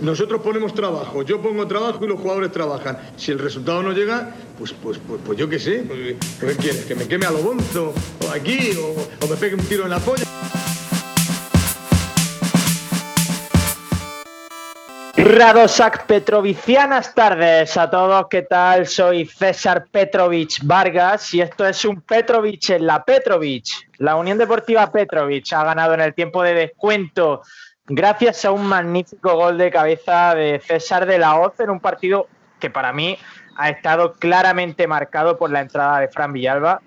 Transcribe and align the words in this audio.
Nosotros 0.00 0.40
ponemos 0.40 0.72
trabajo, 0.72 1.22
yo 1.24 1.42
pongo 1.42 1.66
trabajo 1.68 2.02
y 2.02 2.08
los 2.08 2.18
jugadores 2.18 2.50
trabajan. 2.50 2.96
Si 3.18 3.32
el 3.32 3.38
resultado 3.38 3.82
no 3.82 3.92
llega, 3.92 4.34
pues, 4.56 4.72
pues, 4.72 4.98
pues, 5.06 5.20
pues 5.26 5.38
yo 5.38 5.46
qué 5.46 5.58
sé, 5.58 5.84
pues, 5.86 6.16
¿qué 6.40 6.56
quieres? 6.56 6.86
¿Que 6.86 6.94
me 6.94 7.06
queme 7.06 7.26
a 7.26 7.30
lo 7.30 7.40
bonzo? 7.40 7.92
¿O 8.26 8.30
aquí? 8.30 8.70
O, 8.78 9.26
me 9.28 9.36
pegue 9.36 9.56
un 9.56 9.60
tiro 9.66 9.84
en 9.84 9.90
la 9.90 9.98
polla? 9.98 10.24
Radosak 15.16 16.06
Petrovicianas 16.06 17.14
tardes 17.14 17.76
a 17.76 17.90
todos, 17.90 18.26
¿qué 18.30 18.40
tal? 18.40 18.86
Soy 18.86 19.26
César 19.26 19.84
Petrovich 19.90 20.60
Vargas 20.62 21.34
y 21.34 21.42
esto 21.42 21.66
es 21.66 21.84
un 21.84 22.00
Petrovich 22.00 22.70
en 22.70 22.86
la 22.86 23.04
Petrovich. 23.04 23.86
La 23.98 24.16
Unión 24.16 24.38
Deportiva 24.38 24.90
Petrovich 24.90 25.52
ha 25.52 25.62
ganado 25.62 25.92
en 25.92 26.00
el 26.00 26.14
tiempo 26.14 26.42
de 26.42 26.54
descuento 26.54 27.42
gracias 27.86 28.44
a 28.44 28.52
un 28.52 28.66
magnífico 28.66 29.36
gol 29.36 29.58
de 29.58 29.70
cabeza 29.70 30.34
de 30.34 30.60
César 30.60 31.06
de 31.06 31.18
la 31.18 31.38
Hoz 31.38 31.58
en 31.60 31.70
un 31.70 31.80
partido 31.80 32.28
que 32.58 32.70
para 32.70 32.92
mí 32.92 33.18
ha 33.56 33.68
estado 33.68 34.14
claramente 34.14 34.86
marcado 34.86 35.36
por 35.36 35.50
la 35.50 35.60
entrada 35.60 36.00
de 36.00 36.08
Fran 36.08 36.32
Villalba 36.32 36.80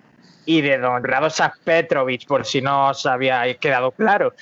y 0.46 0.62
de 0.62 0.78
Don 0.78 1.04
Radosa 1.04 1.54
Petrovic, 1.64 2.26
por 2.26 2.46
si 2.46 2.62
no 2.62 2.90
os 2.90 3.06
había 3.06 3.54
quedado 3.56 3.92
claro. 3.92 4.34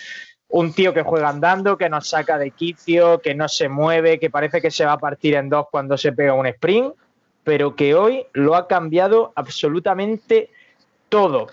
Un 0.48 0.74
tío 0.74 0.94
que 0.94 1.02
juega 1.02 1.30
andando, 1.30 1.78
que 1.78 1.90
nos 1.90 2.08
saca 2.08 2.38
de 2.38 2.52
quicio, 2.52 3.20
que 3.20 3.36
no 3.36 3.50
se 3.50 3.68
mueve, 3.68 4.20
que 4.20 4.30
parece 4.30 4.62
que 4.62 4.72
se 4.72 4.86
va 4.86 4.94
a 4.94 5.00
partir 5.00 5.36
en 5.36 5.50
dos 5.50 5.66
cuando 5.70 5.98
se 5.98 6.14
pega 6.14 6.34
un 6.34 6.46
sprint, 6.46 6.94
pero 7.44 7.76
que 7.76 7.96
hoy 7.96 8.26
lo 8.34 8.56
ha 8.56 8.68
cambiado 8.68 9.34
absolutamente 9.36 10.52
todo. 11.10 11.48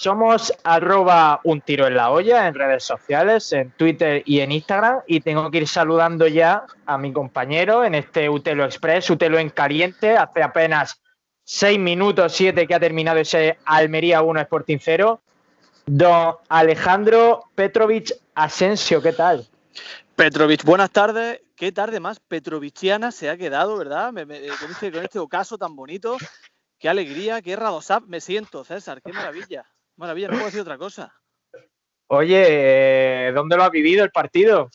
Somos 0.00 0.52
arroba 0.62 1.40
un 1.42 1.60
tiro 1.60 1.88
en 1.88 1.96
la 1.96 2.12
olla 2.12 2.46
en 2.46 2.54
redes 2.54 2.84
sociales, 2.84 3.52
en 3.52 3.72
Twitter 3.72 4.22
y 4.24 4.38
en 4.38 4.52
Instagram. 4.52 5.00
Y 5.08 5.22
tengo 5.22 5.50
que 5.50 5.58
ir 5.58 5.66
saludando 5.66 6.28
ya 6.28 6.66
a 6.86 6.96
mi 6.98 7.12
compañero 7.12 7.84
en 7.84 7.96
este 7.96 8.30
Utelo 8.30 8.64
Express, 8.64 9.10
Utelo 9.10 9.40
en 9.40 9.50
caliente, 9.50 10.16
hace 10.16 10.40
apenas 10.40 11.00
seis 11.42 11.80
minutos, 11.80 12.32
siete 12.32 12.68
que 12.68 12.76
ha 12.76 12.78
terminado 12.78 13.18
ese 13.18 13.58
Almería 13.64 14.22
1 14.22 14.40
Sporting 14.42 14.78
0. 14.80 15.20
Don 15.86 16.36
Alejandro 16.48 17.46
Petrovich 17.56 18.14
Asensio, 18.36 19.02
¿qué 19.02 19.14
tal? 19.14 19.48
Petrovich, 20.14 20.62
buenas 20.62 20.92
tardes. 20.92 21.40
Qué 21.56 21.72
tarde 21.72 21.98
más 21.98 22.20
petrovichiana 22.20 23.10
se 23.10 23.30
ha 23.30 23.36
quedado, 23.36 23.76
¿verdad? 23.76 24.14
con, 24.14 24.30
este, 24.30 24.92
con 24.92 25.02
este 25.02 25.18
ocaso 25.18 25.58
tan 25.58 25.74
bonito. 25.74 26.18
Qué 26.78 26.88
alegría, 26.88 27.42
qué 27.42 27.56
radosap 27.56 28.04
me 28.04 28.20
siento, 28.20 28.62
César, 28.62 29.02
qué 29.02 29.12
maravilla. 29.12 29.66
Maravilla, 29.98 30.28
no 30.28 30.34
puedo 30.34 30.46
decir 30.46 30.60
otra 30.60 30.78
cosa. 30.78 31.12
Oye, 32.06 33.32
¿dónde 33.34 33.56
lo 33.56 33.64
has 33.64 33.70
vivido 33.70 34.04
el 34.04 34.10
partido? 34.10 34.70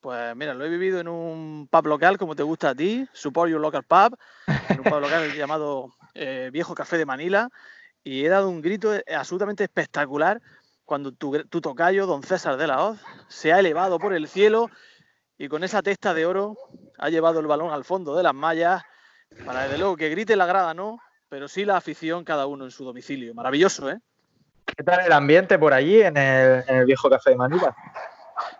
Pues 0.00 0.36
mira, 0.36 0.54
lo 0.54 0.64
he 0.64 0.68
vivido 0.68 1.00
en 1.00 1.08
un 1.08 1.68
pub 1.68 1.86
local 1.86 2.18
como 2.18 2.36
te 2.36 2.42
gusta 2.42 2.70
a 2.70 2.74
ti, 2.74 3.06
Support 3.12 3.50
Your 3.50 3.60
Local 3.60 3.82
Pub, 3.82 4.16
en 4.68 4.78
un 4.78 4.84
pub 4.84 5.00
local 5.00 5.32
llamado 5.36 5.94
eh, 6.14 6.50
Viejo 6.52 6.74
Café 6.74 6.98
de 6.98 7.04
Manila, 7.04 7.48
y 8.04 8.24
he 8.24 8.28
dado 8.28 8.48
un 8.48 8.62
grito 8.62 8.92
absolutamente 9.14 9.64
espectacular 9.64 10.40
cuando 10.84 11.10
tu, 11.10 11.42
tu 11.44 11.60
tocayo, 11.60 12.06
don 12.06 12.22
César 12.22 12.56
de 12.56 12.66
la 12.68 12.84
Hoz, 12.84 13.00
se 13.28 13.52
ha 13.52 13.58
elevado 13.58 13.98
por 13.98 14.14
el 14.14 14.28
cielo 14.28 14.70
y 15.36 15.48
con 15.48 15.64
esa 15.64 15.82
testa 15.82 16.14
de 16.14 16.26
oro 16.26 16.56
ha 16.98 17.10
llevado 17.10 17.40
el 17.40 17.46
balón 17.46 17.72
al 17.72 17.84
fondo 17.84 18.14
de 18.14 18.22
las 18.22 18.34
mallas 18.34 18.82
para 19.44 19.64
desde 19.64 19.78
luego 19.78 19.96
que 19.96 20.10
grite 20.10 20.36
la 20.36 20.46
grada, 20.46 20.74
no, 20.74 21.00
pero 21.28 21.48
sí 21.48 21.64
la 21.64 21.76
afición 21.76 22.24
cada 22.24 22.46
uno 22.46 22.64
en 22.64 22.70
su 22.70 22.84
domicilio. 22.84 23.34
Maravilloso, 23.34 23.90
¿eh? 23.90 23.98
¿Qué 24.76 24.82
tal 24.82 25.06
el 25.06 25.12
ambiente 25.12 25.58
por 25.58 25.72
allí 25.72 26.02
en 26.02 26.16
el, 26.16 26.84
viejo 26.84 27.08
café 27.08 27.30
de 27.30 27.36
Manila? 27.36 27.76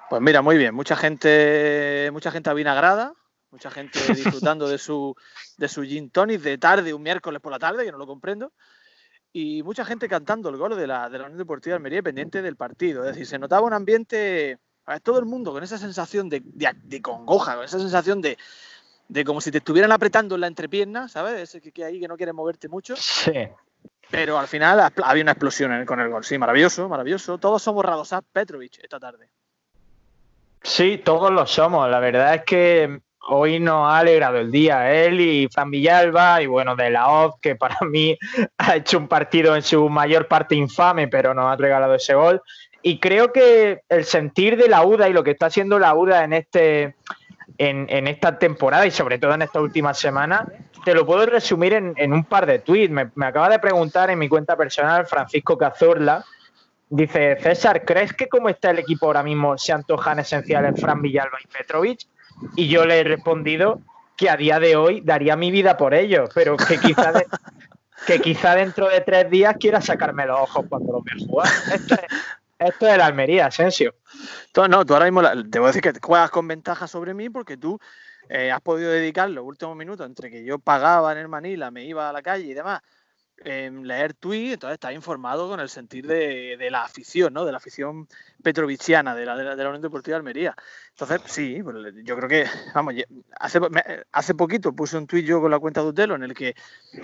Pues 0.09 0.23
mira, 0.23 0.43
muy 0.43 0.57
bien, 0.57 0.75
mucha 0.75 0.95
gente, 0.95 2.09
mucha 2.13 2.31
gente 2.31 2.51
avinagrada, 2.51 3.15
mucha 3.51 3.71
gente 3.71 3.99
disfrutando 4.15 4.69
de 4.69 4.79
su, 4.79 5.15
de 5.57 5.69
su 5.69 5.83
gin 5.83 6.11
tonic 6.11 6.41
de 6.41 6.59
tarde, 6.59 6.95
un 6.95 7.03
miércoles 7.03 7.41
por 7.41 7.51
la 7.51 7.59
tarde, 7.59 7.85
que 7.85 7.91
no 7.91 7.99
lo 7.99 8.07
comprendo, 8.07 8.53
y 9.33 9.63
mucha 9.65 9.85
gente 9.85 10.09
cantando 10.09 10.49
el 10.51 10.57
gol 10.57 10.77
de 10.77 10.87
la, 10.87 11.09
de 11.09 11.19
la 11.19 11.25
Unión 11.25 11.39
Deportiva 11.39 11.73
de 11.73 11.77
Almería 11.79 12.03
pendiente 12.03 12.43
del 12.43 12.57
partido. 12.57 13.03
Es 13.03 13.11
decir, 13.11 13.27
se 13.27 13.39
notaba 13.39 13.67
un 13.67 13.73
ambiente, 13.73 14.59
a 14.87 15.01
todo 15.01 15.19
el 15.19 15.25
mundo 15.25 15.53
con 15.53 15.65
esa 15.65 15.79
sensación 15.79 16.29
de, 16.29 16.43
de, 16.45 17.03
congoja, 17.03 17.57
con 17.57 17.65
esa 17.65 17.81
sensación 17.81 18.21
de, 18.21 18.39
de 19.09 19.25
como 19.25 19.41
si 19.41 19.51
te 19.51 19.59
estuvieran 19.59 19.91
apretando 19.91 20.37
en 20.37 20.43
la 20.43 20.47
entrepierna, 20.47 21.09
¿sabes? 21.09 21.41
Ese 21.41 21.61
que, 21.61 21.73
que 21.73 21.85
ahí 21.85 21.99
que 21.99 22.07
no 22.07 22.17
quieres 22.17 22.35
moverte 22.35 22.69
mucho. 22.69 22.95
Sí. 22.95 23.33
Pero 24.15 24.39
al 24.39 24.47
final 24.47 24.93
había 25.03 25.23
una 25.23 25.33
explosión 25.33 25.85
con 25.87 25.99
el 25.99 26.09
gol. 26.09 26.25
Sí, 26.25 26.39
maravilloso, 26.39 26.89
maravilloso. 26.89 27.37
Todos 27.39 27.61
somos 27.61 27.85
Radosat 27.85 28.25
Petrovic 28.33 28.79
esta 28.81 29.01
tarde. 29.01 29.29
Sí, 30.63 31.03
todos 31.05 31.33
lo 31.33 31.45
somos. 31.49 31.91
La 31.91 31.99
verdad 31.99 32.37
es 32.37 32.43
que 32.45 33.01
hoy 33.29 33.59
nos 33.59 33.91
ha 33.91 33.99
alegrado 33.99 34.39
el 34.39 34.53
día. 34.53 34.93
Él 34.93 35.21
y 35.21 35.49
Fran 35.49 35.69
Villalba 35.69 36.41
y 36.41 36.47
bueno, 36.47 36.77
de 36.77 36.91
la 36.91 37.09
OZ, 37.09 37.41
que 37.41 37.57
para 37.57 37.77
mí 37.81 38.17
ha 38.59 38.77
hecho 38.77 38.99
un 38.99 39.09
partido 39.09 39.57
en 39.57 39.63
su 39.63 39.89
mayor 39.89 40.29
parte 40.29 40.55
infame, 40.55 41.09
pero 41.09 41.35
nos 41.35 41.53
ha 41.53 41.57
regalado 41.57 41.97
ese 41.97 42.15
gol. 42.15 42.41
Y 42.83 43.01
creo 43.01 43.33
que 43.33 43.81
el 43.89 44.05
sentir 44.05 44.57
de 44.57 44.69
la 44.69 44.87
UDA 44.87 45.09
y 45.09 45.13
lo 45.13 45.25
que 45.25 45.33
está 45.33 45.47
haciendo 45.47 45.81
la 45.81 45.93
UDA 45.93 46.23
en 46.23 46.35
este 46.35 46.95
en, 47.59 48.09
esta 48.09 48.39
temporada 48.39 48.87
y 48.87 48.91
sobre 48.91 49.19
todo 49.19 49.35
en 49.35 49.43
esta 49.43 49.61
última 49.61 49.95
semana, 49.95 50.47
te 50.85 50.95
lo 50.95 51.07
puedo 51.07 51.27
resumir 51.27 51.75
en, 51.75 52.13
un 52.13 52.25
par 52.25 52.47
de 52.47 52.59
tweets. 52.59 52.93
Me, 52.93 53.27
acaba 53.27 53.49
de 53.49 53.59
preguntar 53.59 54.11
en 54.11 54.19
mi 54.19 54.29
cuenta 54.29 54.57
personal 54.57 55.07
Francisco 55.07 55.57
Cazorla. 55.57 56.25
Dice, 56.89 57.37
César, 57.41 57.85
¿crees 57.85 58.13
que 58.13 58.29
como 58.29 58.49
está 58.49 58.71
el 58.71 58.79
equipo 58.79 59.07
ahora 59.07 59.23
mismo 59.23 59.57
se 59.57 59.73
antojan 59.73 60.19
esenciales 60.19 60.81
Fran 60.81 61.01
Villalba 61.01 61.39
y 61.43 61.47
Petrovic? 61.47 62.01
Y 62.57 62.69
yo 62.69 62.85
le 62.85 63.01
he 63.01 63.05
respondido 63.05 63.81
que 64.17 64.31
a 64.31 64.37
día 64.37 64.61
de 64.61 64.77
hoy 64.77 65.01
daría 65.01 65.37
mi 65.37 65.51
vida 65.51 65.77
por 65.77 65.95
ellos, 65.95 66.31
pero 66.35 66.57
que 66.57 66.79
quizá, 66.79 67.13
que 68.07 68.21
quizá 68.21 68.55
dentro 68.55 68.89
de 68.89 69.01
tres 69.01 69.31
días 69.31 69.57
quiera 69.59 69.81
sacarme 69.81 70.27
los 70.27 70.39
ojos 70.41 70.67
cuando 70.69 70.93
lo 70.93 71.03
vea 71.03 71.15
jugar. 71.27 71.49
Esto 72.59 72.87
es 72.87 72.99
la 72.99 73.07
Almería, 73.07 73.47
Asensio. 73.47 73.95
Tú, 74.53 74.67
no, 74.69 74.85
tú 74.85 74.95
ahora 74.95 75.11
mismo 75.11 75.23
te 75.51 75.59
voy 75.59 75.67
a 75.67 75.73
decir 75.73 75.83
que 75.83 75.93
juegas 76.01 76.31
con 76.31 76.47
ventaja 76.49 76.87
sobre 76.87 77.15
mí 77.15 77.29
porque 77.31 77.57
tú 77.57 77.79
eh, 78.29 78.51
has 78.51 78.61
podido 78.61 78.91
dedicar 78.91 79.31
los 79.31 79.45
últimos 79.45 79.77
minutos 79.77 80.07
entre 80.07 80.31
que 80.31 80.45
yo 80.45 80.59
pagaba 80.59 81.13
en 81.13 81.19
el 81.19 81.29
Manila, 81.29 81.71
me 81.71 81.85
iba 81.85 82.09
a 82.09 82.13
la 82.13 82.23
calle 82.23 82.45
y 82.45 82.55
demás, 82.55 82.81
en 83.39 83.87
leer 83.87 84.15
tweets, 84.15 84.55
entonces 84.55 84.75
estás 84.75 84.95
informado 84.95 85.49
con 85.49 85.61
el 85.61 85.69
sentir 85.69 86.07
de, 86.07 86.69
la 86.71 86.85
afición, 86.85 87.35
¿no? 87.35 87.45
De 87.45 87.53
la 87.53 87.59
afición 87.59 88.09
petroviciana 88.43 89.15
de 89.15 89.27
la, 89.27 89.37
de 89.37 89.57
la, 89.57 89.69
Unión 89.69 89.83
Deportiva 89.83 90.15
de 90.15 90.19
Almería. 90.19 90.57
Entonces, 90.91 91.21
sí, 91.27 91.61
pues, 91.63 91.77
yo 92.05 92.17
creo 92.17 92.29
que, 92.29 92.47
vamos, 92.75 92.95
hace, 93.39 93.61
hace 94.13 94.35
poquito 94.35 94.75
puse 94.75 94.97
un 94.97 95.07
tuit 95.07 95.27
yo 95.27 95.41
con 95.41 95.51
la 95.51 95.59
cuenta 95.59 95.83
de 95.83 95.89
Utelo 95.89 96.15
en 96.15 96.23
el 96.23 96.35
que 96.35 96.55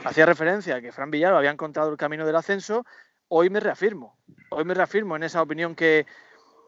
hacía 0.04 0.24
referencia 0.26 0.76
a 0.76 0.80
que 0.80 0.92
Fran 0.92 1.10
Villalba 1.10 1.38
había 1.38 1.50
encontrado 1.50 1.90
el 1.90 1.96
camino 1.96 2.24
del 2.24 2.36
ascenso 2.36 2.86
hoy 3.30 3.48
me 3.48 3.60
reafirmo, 3.60 4.18
hoy 4.50 4.64
me 4.64 4.74
reafirmo 4.74 5.16
en 5.16 5.22
esa 5.22 5.40
opinión 5.40 5.74
que, 5.74 6.06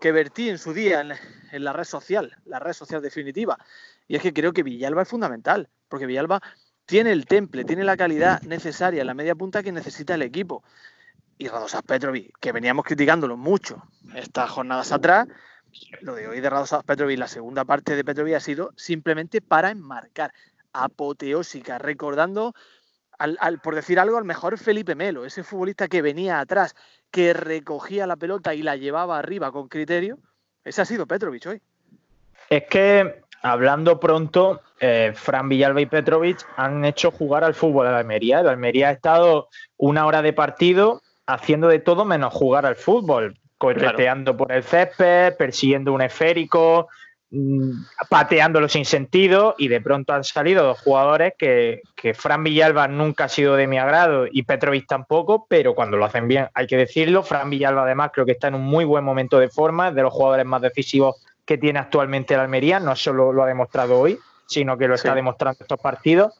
vertí 0.00 0.48
en 0.48 0.58
su 0.58 0.72
día 0.72 1.00
en, 1.00 1.64
la 1.64 1.72
red 1.72 1.84
social, 1.84 2.36
la 2.44 2.58
red 2.58 2.72
social 2.72 3.02
definitiva. 3.02 3.58
Y 4.08 4.16
es 4.16 4.22
que 4.22 4.32
creo 4.32 4.52
que 4.52 4.62
Villalba 4.62 5.02
es 5.02 5.08
fundamental, 5.08 5.68
porque 5.88 6.06
Villalba 6.06 6.40
tiene 6.86 7.12
el 7.12 7.26
temple, 7.26 7.64
tiene 7.64 7.84
la 7.84 7.96
calidad 7.96 8.40
necesaria, 8.42 9.04
la 9.04 9.14
media 9.14 9.34
punta 9.34 9.62
que 9.62 9.72
necesita 9.72 10.14
el 10.14 10.22
equipo. 10.22 10.62
Y 11.36 11.48
Radosas 11.48 11.82
Petrovic, 11.82 12.38
que 12.38 12.52
veníamos 12.52 12.84
criticándolo 12.84 13.36
mucho 13.36 13.82
estas 14.14 14.50
jornadas 14.50 14.92
atrás, 14.92 15.26
lo 16.00 16.14
de 16.14 16.28
hoy 16.28 16.40
de 16.40 16.48
Radosas 16.48 16.84
Petrovic, 16.84 17.18
la 17.18 17.28
segunda 17.28 17.64
parte 17.64 17.96
de 17.96 18.04
Petrovic 18.04 18.34
ha 18.34 18.40
sido 18.40 18.72
simplemente 18.76 19.40
para 19.40 19.70
enmarcar, 19.70 20.32
apoteósica, 20.72 21.78
recordando 21.78 22.54
por 23.62 23.74
decir 23.74 23.98
algo, 23.98 24.18
al 24.18 24.24
mejor 24.24 24.58
Felipe 24.58 24.94
Melo, 24.94 25.24
ese 25.24 25.42
futbolista 25.42 25.88
que 25.88 26.02
venía 26.02 26.40
atrás, 26.40 26.74
que 27.10 27.32
recogía 27.32 28.06
la 28.06 28.16
pelota 28.16 28.54
y 28.54 28.62
la 28.62 28.76
llevaba 28.76 29.18
arriba 29.18 29.52
con 29.52 29.68
criterio. 29.68 30.18
Ese 30.64 30.82
ha 30.82 30.84
sido 30.84 31.06
Petrovic 31.06 31.46
hoy. 31.46 31.60
Es 32.48 32.64
que, 32.68 33.22
hablando 33.42 33.98
pronto, 33.98 34.60
eh, 34.80 35.12
Fran 35.14 35.48
Villalba 35.48 35.80
y 35.80 35.86
Petrovic 35.86 36.46
han 36.56 36.84
hecho 36.84 37.10
jugar 37.10 37.44
al 37.44 37.54
fútbol 37.54 37.86
de 37.86 37.92
la 37.92 37.98
Almería. 37.98 38.40
El 38.40 38.48
Almería 38.48 38.88
ha 38.88 38.92
estado 38.92 39.48
una 39.76 40.06
hora 40.06 40.22
de 40.22 40.32
partido 40.32 41.02
haciendo 41.26 41.68
de 41.68 41.78
todo 41.78 42.04
menos 42.04 42.32
jugar 42.32 42.66
al 42.66 42.76
fútbol, 42.76 43.38
correteando 43.58 44.36
por 44.36 44.52
el 44.52 44.64
césped, 44.64 45.36
persiguiendo 45.36 45.92
un 45.92 46.02
esférico, 46.02 46.88
pateándolo 48.10 48.68
sin 48.68 48.84
sentido 48.84 49.54
y 49.56 49.68
de 49.68 49.80
pronto 49.80 50.12
han 50.12 50.22
salido 50.22 50.64
dos 50.64 50.80
jugadores 50.80 51.32
que, 51.38 51.80
que, 51.94 52.12
Fran 52.12 52.44
Villalba 52.44 52.88
nunca 52.88 53.24
ha 53.24 53.28
sido 53.28 53.56
de 53.56 53.66
mi 53.66 53.78
agrado 53.78 54.26
y 54.30 54.42
Petrovic 54.42 54.86
tampoco, 54.86 55.46
pero 55.48 55.74
cuando 55.74 55.96
lo 55.96 56.04
hacen 56.04 56.28
bien 56.28 56.48
hay 56.52 56.66
que 56.66 56.76
decirlo. 56.76 57.22
Fran 57.22 57.48
Villalba 57.48 57.84
además 57.84 58.10
creo 58.12 58.26
que 58.26 58.32
está 58.32 58.48
en 58.48 58.56
un 58.56 58.64
muy 58.64 58.84
buen 58.84 59.02
momento 59.02 59.38
de 59.38 59.48
forma, 59.48 59.88
es 59.88 59.94
de 59.94 60.02
los 60.02 60.12
jugadores 60.12 60.44
más 60.44 60.60
decisivos 60.60 61.24
que 61.46 61.56
tiene 61.56 61.78
actualmente 61.78 62.36
la 62.36 62.42
Almería, 62.42 62.78
no 62.80 62.94
solo 62.94 63.32
lo 63.32 63.42
ha 63.42 63.46
demostrado 63.46 63.98
hoy, 63.98 64.18
sino 64.46 64.76
que 64.76 64.86
lo 64.86 64.94
está 64.94 65.14
demostrando 65.14 65.58
estos 65.62 65.80
partidos. 65.80 66.34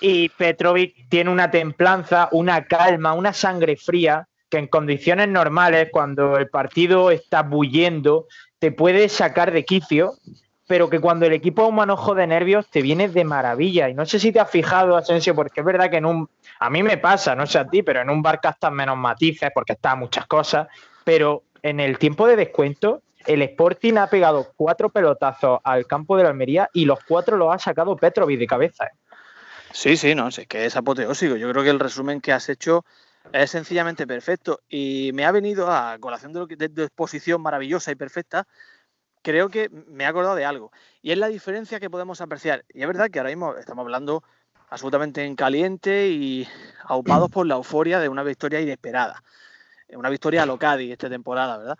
Y 0.00 0.28
Petrovic 0.28 1.08
tiene 1.08 1.30
una 1.30 1.50
templanza, 1.50 2.28
una 2.32 2.66
calma, 2.66 3.14
una 3.14 3.32
sangre 3.32 3.76
fría 3.76 4.28
que 4.48 4.58
en 4.58 4.66
condiciones 4.66 5.28
normales, 5.28 5.88
cuando 5.92 6.36
el 6.36 6.48
partido 6.48 7.10
está 7.10 7.42
bullendo, 7.42 8.26
te 8.60 8.70
puede 8.70 9.08
sacar 9.08 9.50
de 9.50 9.64
quicio 9.64 10.14
pero 10.70 10.88
que 10.88 11.00
cuando 11.00 11.26
el 11.26 11.32
equipo 11.32 11.62
es 11.62 11.68
un 11.68 11.74
manojo 11.74 12.14
de 12.14 12.28
nervios 12.28 12.68
te 12.68 12.80
viene 12.80 13.08
de 13.08 13.24
maravilla. 13.24 13.88
Y 13.88 13.94
no 13.94 14.06
sé 14.06 14.20
si 14.20 14.30
te 14.30 14.38
has 14.38 14.48
fijado, 14.48 14.96
Asensio, 14.96 15.34
porque 15.34 15.62
es 15.62 15.66
verdad 15.66 15.90
que 15.90 15.96
en 15.96 16.06
un. 16.06 16.30
A 16.60 16.70
mí 16.70 16.84
me 16.84 16.96
pasa, 16.96 17.34
no 17.34 17.44
sé 17.44 17.58
a 17.58 17.66
ti, 17.66 17.82
pero 17.82 18.02
en 18.02 18.08
un 18.08 18.22
bar 18.22 18.38
están 18.40 18.74
menos 18.74 18.96
matices 18.96 19.50
porque 19.52 19.72
está 19.72 19.96
muchas 19.96 20.28
cosas. 20.28 20.68
Pero 21.02 21.42
en 21.60 21.80
el 21.80 21.98
tiempo 21.98 22.28
de 22.28 22.36
descuento, 22.36 23.02
el 23.26 23.42
Sporting 23.42 23.94
ha 23.94 24.06
pegado 24.06 24.52
cuatro 24.54 24.90
pelotazos 24.90 25.58
al 25.64 25.88
campo 25.88 26.16
de 26.16 26.22
la 26.22 26.28
Almería 26.28 26.70
y 26.72 26.84
los 26.84 27.00
cuatro 27.02 27.36
los 27.36 27.52
ha 27.52 27.58
sacado 27.58 27.96
Petrovic 27.96 28.38
de 28.38 28.46
cabeza. 28.46 28.84
¿eh? 28.84 28.96
Sí, 29.72 29.96
sí, 29.96 30.14
no, 30.14 30.30
sé 30.30 30.46
que 30.46 30.66
es 30.66 30.76
apoteósico. 30.76 31.34
Yo 31.34 31.50
creo 31.50 31.64
que 31.64 31.70
el 31.70 31.80
resumen 31.80 32.20
que 32.20 32.32
has 32.32 32.48
hecho 32.48 32.84
es 33.32 33.50
sencillamente 33.50 34.06
perfecto 34.06 34.60
y 34.68 35.10
me 35.14 35.24
ha 35.24 35.32
venido 35.32 35.70
a 35.70 35.98
colación 35.98 36.32
de, 36.32 36.40
lo 36.40 36.84
exposición 36.84 37.42
maravillosa 37.42 37.90
y 37.92 37.94
perfecta 37.94 38.46
creo 39.22 39.48
que 39.48 39.68
me 39.68 40.04
he 40.04 40.06
acordado 40.06 40.34
de 40.34 40.44
algo. 40.44 40.72
Y 41.02 41.12
es 41.12 41.18
la 41.18 41.28
diferencia 41.28 41.80
que 41.80 41.90
podemos 41.90 42.20
apreciar. 42.20 42.64
Y 42.72 42.80
es 42.82 42.86
verdad 42.86 43.10
que 43.10 43.18
ahora 43.18 43.30
mismo 43.30 43.54
estamos 43.56 43.82
hablando 43.82 44.22
absolutamente 44.68 45.24
en 45.24 45.36
caliente 45.36 46.08
y 46.08 46.48
aupados 46.84 47.30
por 47.30 47.46
la 47.46 47.56
euforia 47.56 48.00
de 48.00 48.08
una 48.08 48.22
victoria 48.22 48.60
inesperada. 48.60 49.22
Una 49.90 50.08
victoria 50.08 50.44
a 50.44 50.46
Locadi 50.46 50.92
esta 50.92 51.10
temporada, 51.10 51.58
¿verdad? 51.58 51.78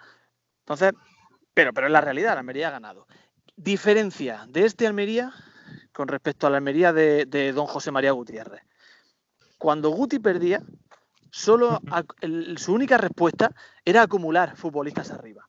Entonces, 0.61 0.93
pero, 1.55 1.73
pero 1.73 1.87
es 1.87 1.93
la 1.93 2.01
realidad, 2.01 2.35
la 2.35 2.41
Almería 2.41 2.69
ha 2.69 2.73
ganado. 2.73 3.07
Diferencia 3.57 4.45
de 4.49 4.67
este 4.67 4.87
Almería 4.87 5.33
con 5.93 6.09
respecto 6.09 6.47
a 6.47 6.51
la 6.51 6.57
Almería 6.57 6.93
de, 6.93 7.27
de 7.27 7.53
don 7.53 7.67
José 7.67 7.91
María 7.91 8.13
Gutiérrez. 8.13 8.63
Cuando 9.59 9.91
Guti 9.91 10.19
perdía, 10.19 10.63
solo 11.31 11.81
el, 12.21 12.59
su 12.59 12.73
única 12.73 12.99
respuesta 12.99 13.53
era 13.85 14.03
acumular 14.03 14.57
futbolistas 14.57 15.11
arriba 15.11 15.49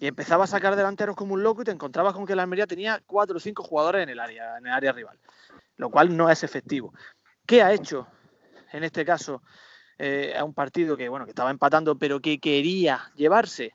y 0.00 0.06
empezaba 0.06 0.44
a 0.44 0.46
sacar 0.46 0.76
delanteros 0.76 1.16
como 1.16 1.34
un 1.34 1.42
loco 1.42 1.62
y 1.62 1.64
te 1.64 1.70
encontrabas 1.70 2.14
con 2.14 2.26
que 2.26 2.36
la 2.36 2.42
Almería 2.42 2.66
tenía 2.66 3.02
cuatro 3.06 3.36
o 3.36 3.40
cinco 3.40 3.62
jugadores 3.62 4.02
en 4.02 4.10
el 4.10 4.20
área, 4.20 4.58
en 4.58 4.66
el 4.66 4.72
área 4.72 4.92
rival, 4.92 5.18
lo 5.76 5.90
cual 5.90 6.16
no 6.16 6.30
es 6.30 6.42
efectivo. 6.44 6.92
¿Qué 7.46 7.62
ha 7.62 7.72
hecho 7.72 8.06
en 8.72 8.84
este 8.84 9.04
caso 9.04 9.42
eh, 9.98 10.34
a 10.36 10.44
un 10.44 10.52
partido 10.52 10.96
que 10.96 11.08
bueno 11.08 11.24
que 11.24 11.30
estaba 11.30 11.50
empatando 11.50 11.96
pero 11.96 12.20
que 12.20 12.38
quería 12.38 13.10
llevarse? 13.14 13.74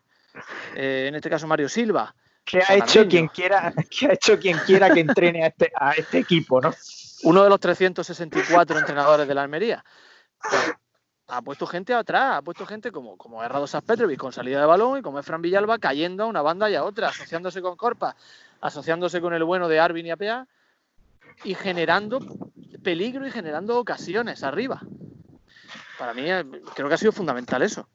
Eh, 0.75 1.05
en 1.07 1.15
este 1.15 1.29
caso 1.29 1.47
Mario 1.47 1.69
Silva. 1.69 2.15
¿Qué 2.43 2.61
ha 2.67 2.75
hecho 2.75 3.07
quien 3.07 3.27
quiera, 3.27 3.73
qué 3.89 4.07
ha 4.07 4.13
hecho 4.13 4.39
quien 4.39 4.57
quiera 4.59 4.91
que 4.91 4.99
entrene 4.99 5.43
a 5.43 5.47
este, 5.47 5.71
a 5.75 5.91
este 5.91 6.19
equipo, 6.19 6.59
no? 6.59 6.73
Uno 7.23 7.43
de 7.43 7.49
los 7.49 7.59
364 7.59 8.79
entrenadores 8.79 9.27
de 9.27 9.35
la 9.35 9.43
Almería. 9.43 9.85
Pues, 10.41 10.73
ha 11.33 11.41
puesto 11.41 11.65
gente 11.65 11.93
atrás, 11.93 12.35
ha 12.35 12.41
puesto 12.41 12.65
gente 12.65 12.91
como, 12.91 13.15
como 13.15 13.41
es 13.41 13.49
Radosas 13.49 13.81
Petrovic 13.83 14.19
con 14.19 14.33
salida 14.33 14.59
de 14.59 14.65
balón 14.65 14.99
y 14.99 15.01
como 15.01 15.17
es 15.17 15.25
Fran 15.25 15.41
Villalba 15.41 15.77
cayendo 15.77 16.23
a 16.23 16.27
una 16.27 16.41
banda 16.41 16.69
y 16.69 16.75
a 16.75 16.83
otra, 16.83 17.07
asociándose 17.07 17.61
con 17.61 17.77
Corpa, 17.77 18.17
asociándose 18.59 19.21
con 19.21 19.33
el 19.33 19.45
bueno 19.45 19.69
de 19.69 19.79
Arvin 19.79 20.07
y 20.07 20.11
Apea 20.11 20.45
y 21.45 21.55
generando 21.55 22.19
peligro 22.83 23.25
y 23.25 23.31
generando 23.31 23.79
ocasiones 23.79 24.43
arriba. 24.43 24.81
Para 25.97 26.13
mí 26.13 26.29
eh, 26.29 26.43
creo 26.75 26.89
que 26.89 26.95
ha 26.95 26.97
sido 26.97 27.13
fundamental 27.13 27.61
eso. 27.61 27.87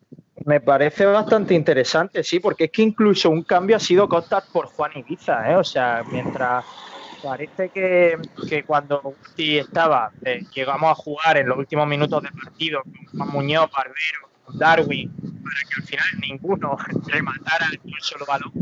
Me 0.47 0.61
parece 0.61 1.05
bastante 1.05 1.53
interesante, 1.53 2.25
sí, 2.25 2.41
porque 2.41 2.65
es 2.65 2.71
que 2.71 2.83
incluso 2.83 3.29
un 3.29 3.43
cambio 3.43 3.77
ha 3.77 3.81
sido 3.81 4.09
Costas 4.09 4.45
por 4.51 4.67
Juan 4.67 4.93
Ibiza, 4.95 5.51
¿eh? 5.51 5.57
O 5.57 5.65
sea, 5.65 6.03
mientras 6.11 6.65
parece 7.23 7.69
que, 7.71 8.19
que 8.49 8.63
cuando 8.65 9.01
Guti 9.01 9.59
estaba, 9.59 10.11
eh, 10.25 10.45
llegamos 10.55 10.91
a 10.91 10.95
jugar 10.95 11.37
en 11.37 11.49
los 11.49 11.59
últimos 11.59 11.87
minutos 11.87 12.23
del 12.23 12.33
partido 12.33 12.83
con 12.83 13.19
Juan 13.19 13.29
Muñoz, 13.31 13.71
Barbero, 13.71 14.29
Darwin, 14.55 15.13
para 15.43 15.61
que 15.69 15.81
al 15.81 15.83
final 15.83 16.07
ninguno 16.21 16.77
rematara 17.07 17.67
un 17.85 18.01
solo 18.01 18.27
balón. 18.27 18.53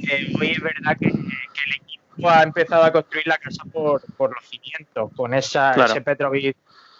Eh, 0.00 0.32
hoy 0.38 0.52
es 0.52 0.60
verdad 0.60 0.96
que, 0.98 1.10
que, 1.10 1.62
el 1.66 1.74
equipo 1.82 2.28
ha 2.28 2.42
empezado 2.42 2.84
a 2.84 2.92
construir 2.92 3.26
la 3.26 3.38
casa 3.38 3.64
por, 3.72 4.02
por 4.16 4.34
los 4.34 4.44
cimientos, 4.46 5.10
con 5.16 5.34
esa, 5.34 5.72
claro. 5.72 5.92
ese 5.92 6.00
Petrovic 6.00 6.56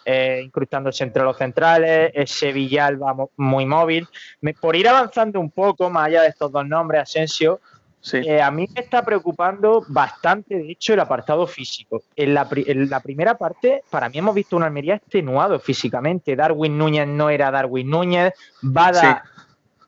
eh, 0.09 0.41
incrustándose 0.45 1.03
entre 1.03 1.25
los 1.25 1.37
centrales, 1.37 2.13
ese 2.15 2.53
Villalba 2.53 3.13
muy 3.37 3.67
móvil. 3.67 4.07
Me, 4.41 4.55
por 4.55 4.77
ir 4.77 4.89
avanzando 4.89 5.41
un 5.41 5.51
poco, 5.51 5.91
más 5.91 6.07
allá 6.07 6.23
de 6.23 6.29
estos 6.29 6.53
dos 6.53 6.65
nombres, 6.65 7.03
Asensio, 7.03 7.61
Sí. 8.01 8.19
Eh, 8.19 8.41
a 8.41 8.51
mí 8.51 8.69
me 8.73 8.81
está 8.81 9.05
preocupando 9.05 9.85
bastante, 9.89 10.57
de 10.57 10.73
hecho, 10.73 10.95
el 10.95 11.01
apartado 11.01 11.47
físico. 11.47 12.03
En 12.15 12.35
la, 12.35 12.49
en 12.55 12.89
la, 12.89 13.01
primera 13.01 13.37
parte, 13.37 13.83
para 13.91 14.09
mí 14.09 14.19
hemos 14.19 14.35
visto 14.35 14.57
una 14.57 14.67
Almería 14.67 14.97
extenuado 14.97 15.59
físicamente. 15.59 16.37
Darwin 16.37 16.79
Núñez 16.79 17.09
no 17.09 17.31
era 17.31 17.51
Darwin 17.51 17.91
Núñez. 17.91 18.33
Bada, 18.63 19.25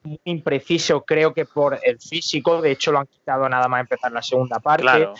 sí. 0.03 0.09
muy 0.09 0.21
impreciso, 0.25 1.05
creo 1.05 1.33
que 1.33 1.45
por 1.45 1.79
el 1.83 2.01
físico. 2.01 2.61
De 2.61 2.73
hecho, 2.73 2.91
lo 2.91 2.99
han 2.99 3.07
quitado 3.07 3.49
nada 3.49 3.69
más 3.69 3.83
empezar 3.83 4.11
la 4.11 4.23
segunda 4.23 4.59
parte. 4.59 4.83
Claro. 4.83 5.15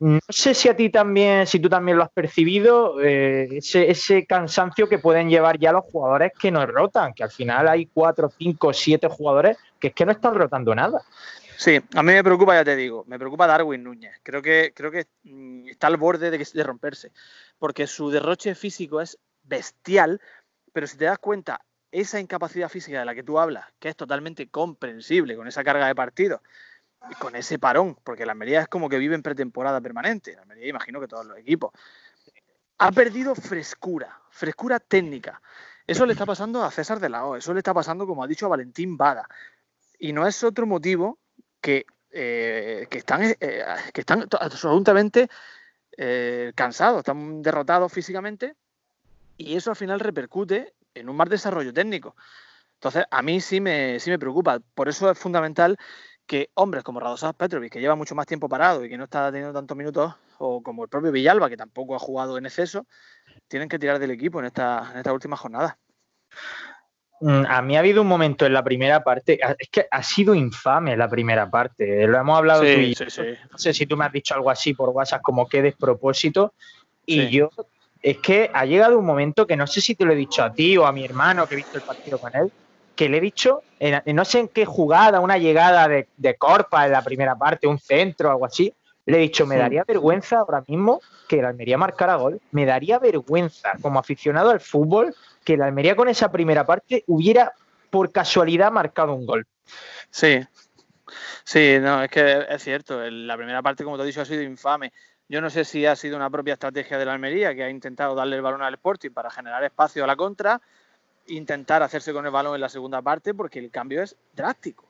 No 0.00 0.18
sé 0.30 0.54
si 0.54 0.66
a 0.70 0.74
ti 0.74 0.88
también, 0.88 1.46
si 1.46 1.60
tú 1.60 1.68
también 1.68 1.98
lo 1.98 2.04
has 2.04 2.10
percibido, 2.10 3.02
eh, 3.02 3.48
ese, 3.52 3.90
ese, 3.90 4.24
cansancio 4.24 4.88
que 4.88 4.98
pueden 4.98 5.28
llevar 5.28 5.58
ya 5.58 5.72
los 5.72 5.84
jugadores 5.84 6.32
que 6.40 6.50
nos 6.50 6.66
rotan, 6.66 7.12
que 7.12 7.22
al 7.22 7.30
final 7.30 7.68
hay 7.68 7.84
cuatro, 7.84 8.30
cinco, 8.38 8.72
siete 8.72 9.08
jugadores 9.08 9.58
que 9.78 9.88
es 9.88 9.94
que 9.94 10.06
no 10.06 10.12
están 10.12 10.34
rotando 10.34 10.74
nada. 10.74 11.02
Sí, 11.60 11.78
a 11.94 12.02
mí 12.02 12.14
me 12.14 12.24
preocupa, 12.24 12.54
ya 12.54 12.64
te 12.64 12.74
digo, 12.74 13.04
me 13.06 13.18
preocupa 13.18 13.46
Darwin 13.46 13.84
Núñez. 13.84 14.18
Creo 14.22 14.40
que, 14.40 14.72
creo 14.74 14.90
que 14.90 15.08
mm, 15.24 15.68
está 15.68 15.88
al 15.88 15.98
borde 15.98 16.30
de, 16.30 16.38
de 16.38 16.64
romperse, 16.64 17.12
porque 17.58 17.86
su 17.86 18.08
derroche 18.08 18.54
físico 18.54 19.02
es 19.02 19.18
bestial, 19.42 20.22
pero 20.72 20.86
si 20.86 20.96
te 20.96 21.04
das 21.04 21.18
cuenta, 21.18 21.60
esa 21.92 22.18
incapacidad 22.18 22.70
física 22.70 23.00
de 23.00 23.04
la 23.04 23.14
que 23.14 23.22
tú 23.22 23.38
hablas, 23.38 23.66
que 23.78 23.90
es 23.90 23.96
totalmente 23.96 24.48
comprensible 24.48 25.36
con 25.36 25.48
esa 25.48 25.62
carga 25.62 25.86
de 25.86 25.94
partido 25.94 26.40
y 27.10 27.14
con 27.16 27.36
ese 27.36 27.58
parón, 27.58 27.94
porque 28.04 28.24
la 28.24 28.32
Almería 28.32 28.62
es 28.62 28.68
como 28.68 28.88
que 28.88 28.96
vive 28.96 29.14
en 29.14 29.22
pretemporada 29.22 29.82
permanente, 29.82 30.36
la 30.36 30.40
Almería 30.40 30.66
imagino 30.66 30.98
que 30.98 31.08
todos 31.08 31.26
los 31.26 31.36
equipos, 31.36 31.72
ha 32.78 32.90
perdido 32.90 33.34
frescura, 33.34 34.18
frescura 34.30 34.80
técnica. 34.80 35.42
Eso 35.86 36.06
le 36.06 36.14
está 36.14 36.24
pasando 36.24 36.64
a 36.64 36.70
César 36.70 37.00
de 37.00 37.10
la 37.10 37.26
O, 37.26 37.36
eso 37.36 37.52
le 37.52 37.60
está 37.60 37.74
pasando, 37.74 38.06
como 38.06 38.24
ha 38.24 38.26
dicho, 38.26 38.46
a 38.46 38.48
Valentín 38.48 38.96
Bada. 38.96 39.28
Y 39.98 40.14
no 40.14 40.26
es 40.26 40.42
otro 40.42 40.64
motivo 40.64 41.18
que, 41.60 41.86
eh, 42.10 42.86
que, 42.90 42.98
están, 42.98 43.22
eh, 43.22 43.64
que 43.92 44.00
están 44.00 44.26
absolutamente 44.38 45.28
eh, 45.96 46.52
cansados, 46.54 46.98
están 46.98 47.42
derrotados 47.42 47.92
físicamente 47.92 48.56
y 49.36 49.56
eso 49.56 49.70
al 49.70 49.76
final 49.76 50.00
repercute 50.00 50.74
en 50.94 51.08
un 51.08 51.16
mal 51.16 51.28
desarrollo 51.28 51.72
técnico. 51.72 52.16
Entonces, 52.74 53.04
a 53.10 53.22
mí 53.22 53.40
sí 53.40 53.60
me, 53.60 54.00
sí 54.00 54.10
me 54.10 54.18
preocupa. 54.18 54.60
Por 54.74 54.88
eso 54.88 55.10
es 55.10 55.18
fundamental 55.18 55.76
que 56.26 56.50
hombres 56.54 56.84
como 56.84 57.00
Radosas 57.00 57.34
Petrovic, 57.34 57.72
que 57.72 57.80
lleva 57.80 57.96
mucho 57.96 58.14
más 58.14 58.26
tiempo 58.26 58.48
parado 58.48 58.84
y 58.84 58.88
que 58.88 58.96
no 58.96 59.04
está 59.04 59.32
teniendo 59.32 59.52
tantos 59.52 59.76
minutos, 59.76 60.14
o 60.38 60.62
como 60.62 60.84
el 60.84 60.88
propio 60.88 61.12
Villalba, 61.12 61.48
que 61.50 61.56
tampoco 61.56 61.94
ha 61.96 61.98
jugado 61.98 62.38
en 62.38 62.46
exceso, 62.46 62.86
tienen 63.48 63.68
que 63.68 63.78
tirar 63.78 63.98
del 63.98 64.12
equipo 64.12 64.38
en 64.38 64.46
esta, 64.46 64.90
en 64.92 64.98
esta 64.98 65.12
última 65.12 65.36
jornada. 65.36 65.78
Mm, 67.20 67.44
A 67.46 67.62
mí 67.62 67.76
ha 67.76 67.80
habido 67.80 68.00
un 68.02 68.08
momento 68.08 68.46
en 68.46 68.54
la 68.54 68.64
primera 68.64 69.04
parte, 69.04 69.38
es 69.58 69.68
que 69.68 69.86
ha 69.90 70.02
sido 70.02 70.34
infame 70.34 70.96
la 70.96 71.08
primera 71.08 71.50
parte, 71.50 72.06
lo 72.06 72.18
hemos 72.18 72.38
hablado 72.38 72.62
sí, 72.62 72.74
tú 72.74 72.80
y 72.80 72.94
sí, 72.94 73.04
sí. 73.10 73.22
no 73.50 73.58
sé 73.58 73.74
si 73.74 73.86
tú 73.86 73.96
me 73.96 74.06
has 74.06 74.12
dicho 74.12 74.34
algo 74.34 74.50
así 74.50 74.72
por 74.72 74.88
WhatsApp 74.88 75.20
como 75.22 75.46
que 75.46 75.62
despropósito. 75.62 76.54
Y 77.04 77.28
yo 77.28 77.50
es 78.02 78.18
que 78.18 78.50
ha 78.54 78.64
llegado 78.64 78.98
un 78.98 79.04
momento 79.04 79.46
que 79.46 79.56
no 79.56 79.66
sé 79.66 79.80
si 79.80 79.94
te 79.94 80.04
lo 80.04 80.12
he 80.12 80.16
dicho 80.16 80.42
a 80.42 80.52
ti 80.52 80.76
o 80.76 80.86
a 80.86 80.92
mi 80.92 81.04
hermano 81.04 81.46
que 81.46 81.54
he 81.54 81.56
visto 81.56 81.76
el 81.76 81.82
partido 81.82 82.18
con 82.18 82.34
él, 82.34 82.50
que 82.94 83.08
le 83.08 83.18
he 83.18 83.20
dicho, 83.20 83.62
en, 83.78 84.02
no 84.14 84.24
sé 84.24 84.40
en 84.40 84.48
qué 84.48 84.64
jugada, 84.64 85.20
una 85.20 85.36
llegada 85.36 85.88
de, 85.88 86.08
de 86.16 86.36
Corpa 86.36 86.86
en 86.86 86.92
la 86.92 87.02
primera 87.02 87.36
parte, 87.36 87.66
un 87.66 87.78
centro, 87.78 88.30
algo 88.30 88.46
así, 88.46 88.72
le 89.06 89.18
he 89.18 89.20
dicho, 89.20 89.46
me 89.46 89.56
daría 89.56 89.84
vergüenza 89.84 90.38
ahora 90.38 90.62
mismo 90.66 91.00
que 91.28 91.42
la 91.42 91.48
Almería 91.48 91.78
marcara 91.78 92.16
gol, 92.16 92.40
me 92.50 92.64
daría 92.64 92.98
vergüenza 92.98 93.72
como 93.80 93.98
aficionado 93.98 94.50
al 94.50 94.60
fútbol 94.60 95.14
que 95.44 95.56
la 95.56 95.66
Almería 95.66 95.96
con 95.96 96.08
esa 96.08 96.30
primera 96.30 96.64
parte 96.64 97.04
hubiera 97.06 97.52
por 97.90 98.12
casualidad 98.12 98.70
marcado 98.70 99.14
un 99.14 99.26
gol. 99.26 99.46
Sí, 100.10 100.40
sí, 101.44 101.76
no, 101.80 102.02
es 102.02 102.10
que 102.10 102.46
es 102.48 102.62
cierto. 102.62 103.00
La 103.10 103.36
primera 103.36 103.62
parte, 103.62 103.84
como 103.84 103.96
te 103.96 104.04
he 104.04 104.06
dicho, 104.06 104.20
ha 104.20 104.24
sido 104.24 104.42
infame. 104.42 104.92
Yo 105.28 105.40
no 105.40 105.50
sé 105.50 105.64
si 105.64 105.86
ha 105.86 105.94
sido 105.94 106.16
una 106.16 106.30
propia 106.30 106.54
estrategia 106.54 106.98
de 106.98 107.04
la 107.04 107.12
Almería 107.12 107.54
que 107.54 107.62
ha 107.62 107.70
intentado 107.70 108.14
darle 108.14 108.36
el 108.36 108.42
balón 108.42 108.62
al 108.62 108.74
Sporting 108.74 109.10
para 109.10 109.30
generar 109.30 109.62
espacio 109.62 110.02
a 110.02 110.06
la 110.06 110.16
contra, 110.16 110.60
intentar 111.28 111.82
hacerse 111.82 112.12
con 112.12 112.26
el 112.26 112.32
balón 112.32 112.54
en 112.54 112.60
la 112.60 112.68
segunda 112.68 113.00
parte, 113.00 113.32
porque 113.32 113.60
el 113.60 113.70
cambio 113.70 114.02
es 114.02 114.16
drástico. 114.34 114.84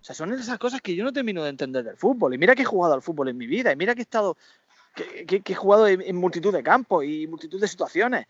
O 0.00 0.04
sea, 0.04 0.14
son 0.14 0.32
esas 0.34 0.58
cosas 0.58 0.82
que 0.82 0.94
yo 0.94 1.02
no 1.02 1.12
termino 1.12 1.42
de 1.42 1.48
entender 1.48 1.82
del 1.82 1.96
fútbol. 1.96 2.34
Y 2.34 2.38
mira 2.38 2.54
que 2.54 2.62
he 2.62 2.66
jugado 2.66 2.94
al 2.94 3.02
fútbol 3.02 3.28
en 3.28 3.38
mi 3.38 3.46
vida, 3.46 3.72
y 3.72 3.76
mira 3.76 3.94
que 3.94 4.02
he 4.02 4.02
estado, 4.02 4.36
que, 4.94 5.42
he 5.44 5.54
jugado 5.54 5.88
en 5.88 6.16
multitud 6.16 6.52
de 6.52 6.62
campos 6.62 7.04
y 7.04 7.26
multitud 7.26 7.60
de 7.60 7.66
situaciones. 7.66 8.26